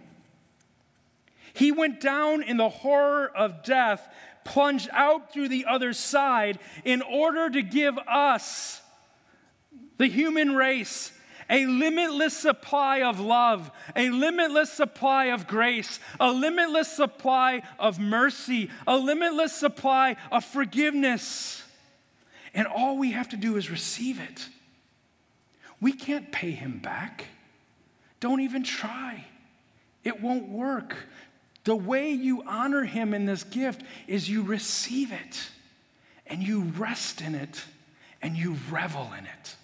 He 1.55 1.73
went 1.73 2.01
down 2.01 2.43
in 2.43 2.57
the 2.57 2.69
horror 2.69 3.31
of 3.35 3.63
death, 3.63 4.07
plunged 4.45 4.89
out 4.93 5.33
through 5.33 5.49
the 5.49 5.67
other 5.67 5.93
side 5.93 6.59
in 6.85 7.03
order 7.03 7.51
to 7.51 7.63
give 7.63 7.99
us, 8.09 8.81
the 9.99 10.07
human 10.07 10.57
race, 10.57 11.13
a 11.51 11.67
limitless 11.67 12.37
supply 12.37 13.03
of 13.03 13.21
love, 13.21 13.71
a 13.95 14.11
limitless 14.11 14.73
supply 14.73 15.27
of 15.27 15.47
grace, 15.47 16.01
a 16.19 16.33
limitless 16.33 16.89
supply 16.89 17.63
of 17.79 17.99
mercy, 17.99 18.71
a 18.87 18.97
limitless 18.97 19.53
supply 19.53 20.17
of 20.31 20.45
forgiveness. 20.45 21.63
And 22.55 22.67
all 22.67 22.97
we 22.97 23.13
have 23.13 23.29
to 23.31 23.37
do 23.37 23.57
is 23.57 23.71
receive 23.71 24.19
it. 24.19 24.49
We 25.81 25.93
can't 25.93 26.33
pay 26.33 26.53
him 26.53 26.79
back. 26.79 27.27
Don't 28.21 28.41
even 28.41 28.63
try. 28.63 29.27
It 30.05 30.23
won't 30.23 30.49
work. 30.49 30.97
The 31.65 31.77
way 31.77 32.11
you 32.11 32.43
honor 32.47 32.85
him 32.85 33.15
in 33.15 33.27
this 33.27 33.45
gift 33.45 33.83
is 34.07 34.29
you 34.29 34.43
receive 34.43 35.13
it 35.13 35.49
and 36.27 36.43
you 36.43 36.63
rest 36.77 37.21
in 37.21 37.35
it 37.35 37.65
and 38.21 38.37
you 38.37 38.57
revel 38.71 39.11
in 39.17 39.25
it. 39.27 39.57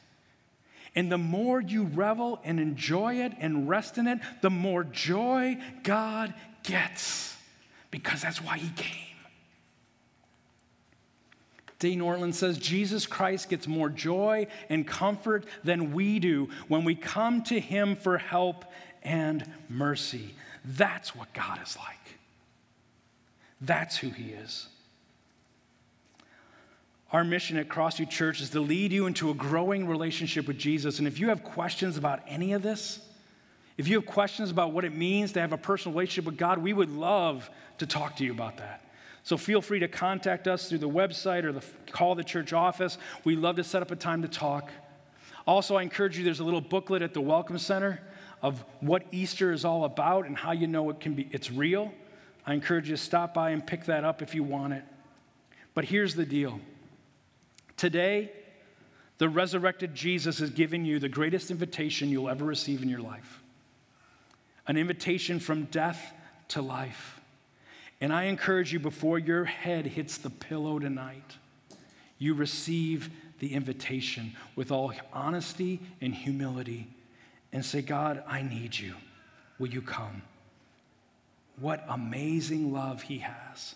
And 0.94 1.10
the 1.10 1.18
more 1.18 1.60
you 1.60 1.84
revel 1.84 2.40
and 2.44 2.58
enjoy 2.58 3.16
it 3.16 3.32
and 3.38 3.68
rest 3.68 3.98
in 3.98 4.06
it, 4.06 4.18
the 4.42 4.50
more 4.50 4.84
joy 4.84 5.58
God 5.82 6.34
gets 6.62 7.36
because 7.90 8.22
that's 8.22 8.42
why 8.42 8.58
he 8.58 8.70
came. 8.70 9.08
Dane 11.78 12.00
Ortlund 12.00 12.34
says 12.34 12.58
Jesus 12.58 13.06
Christ 13.06 13.48
gets 13.48 13.68
more 13.68 13.88
joy 13.88 14.48
and 14.68 14.86
comfort 14.86 15.46
than 15.62 15.92
we 15.92 16.18
do 16.18 16.48
when 16.66 16.84
we 16.84 16.96
come 16.96 17.42
to 17.44 17.60
him 17.60 17.94
for 17.94 18.18
help 18.18 18.64
and 19.08 19.42
mercy. 19.70 20.34
That's 20.64 21.16
what 21.16 21.32
God 21.32 21.58
is 21.64 21.76
like. 21.78 22.18
That's 23.60 23.96
who 23.96 24.10
He 24.10 24.30
is. 24.30 24.68
Our 27.10 27.24
mission 27.24 27.56
at 27.56 27.68
Crossview 27.68 28.10
Church 28.10 28.42
is 28.42 28.50
to 28.50 28.60
lead 28.60 28.92
you 28.92 29.06
into 29.06 29.30
a 29.30 29.34
growing 29.34 29.88
relationship 29.88 30.46
with 30.46 30.58
Jesus. 30.58 30.98
And 30.98 31.08
if 31.08 31.18
you 31.18 31.30
have 31.30 31.42
questions 31.42 31.96
about 31.96 32.20
any 32.28 32.52
of 32.52 32.62
this, 32.62 33.00
if 33.78 33.88
you 33.88 33.96
have 33.96 34.04
questions 34.04 34.50
about 34.50 34.72
what 34.72 34.84
it 34.84 34.94
means 34.94 35.32
to 35.32 35.40
have 35.40 35.54
a 35.54 35.56
personal 35.56 35.96
relationship 35.96 36.26
with 36.26 36.36
God, 36.36 36.58
we 36.58 36.74
would 36.74 36.90
love 36.90 37.48
to 37.78 37.86
talk 37.86 38.16
to 38.16 38.24
you 38.24 38.32
about 38.32 38.58
that. 38.58 38.84
So 39.22 39.38
feel 39.38 39.62
free 39.62 39.78
to 39.78 39.88
contact 39.88 40.46
us 40.46 40.68
through 40.68 40.78
the 40.78 40.88
website 40.88 41.44
or 41.44 41.52
the, 41.52 41.64
call 41.92 42.14
the 42.14 42.24
church 42.24 42.52
office. 42.52 42.98
We'd 43.24 43.38
love 43.38 43.56
to 43.56 43.64
set 43.64 43.80
up 43.80 43.90
a 43.90 43.96
time 43.96 44.20
to 44.20 44.28
talk. 44.28 44.70
Also, 45.46 45.76
I 45.76 45.82
encourage 45.82 46.18
you, 46.18 46.24
there's 46.24 46.40
a 46.40 46.44
little 46.44 46.60
booklet 46.60 47.00
at 47.00 47.14
the 47.14 47.22
Welcome 47.22 47.56
Center 47.56 48.02
of 48.42 48.64
what 48.80 49.04
Easter 49.10 49.52
is 49.52 49.64
all 49.64 49.84
about 49.84 50.26
and 50.26 50.36
how 50.36 50.52
you 50.52 50.66
know 50.66 50.90
it 50.90 51.00
can 51.00 51.14
be, 51.14 51.28
it's 51.32 51.50
real. 51.50 51.92
I 52.46 52.54
encourage 52.54 52.88
you 52.88 52.96
to 52.96 53.02
stop 53.02 53.34
by 53.34 53.50
and 53.50 53.66
pick 53.66 53.86
that 53.86 54.04
up 54.04 54.22
if 54.22 54.34
you 54.34 54.42
want 54.42 54.72
it. 54.72 54.84
But 55.74 55.84
here's 55.84 56.14
the 56.14 56.26
deal 56.26 56.60
Today, 57.76 58.32
the 59.18 59.28
resurrected 59.28 59.94
Jesus 59.94 60.40
is 60.40 60.50
giving 60.50 60.84
you 60.84 60.98
the 60.98 61.08
greatest 61.08 61.50
invitation 61.50 62.08
you'll 62.08 62.28
ever 62.28 62.44
receive 62.44 62.82
in 62.82 62.88
your 62.88 63.00
life 63.00 63.42
an 64.66 64.76
invitation 64.76 65.40
from 65.40 65.64
death 65.64 66.12
to 66.48 66.60
life. 66.60 67.20
And 68.00 68.12
I 68.12 68.24
encourage 68.24 68.72
you 68.72 68.78
before 68.78 69.18
your 69.18 69.44
head 69.44 69.86
hits 69.86 70.18
the 70.18 70.30
pillow 70.30 70.78
tonight, 70.78 71.36
you 72.18 72.34
receive 72.34 73.10
the 73.38 73.54
invitation 73.54 74.36
with 74.56 74.70
all 74.70 74.92
honesty 75.12 75.80
and 76.00 76.14
humility 76.14 76.88
and 77.52 77.64
say, 77.64 77.82
God, 77.82 78.22
I 78.26 78.42
need 78.42 78.78
you. 78.78 78.94
Will 79.58 79.68
you 79.68 79.82
come? 79.82 80.22
What 81.60 81.84
amazing 81.88 82.72
love 82.72 83.02
he 83.02 83.18
has. 83.18 83.74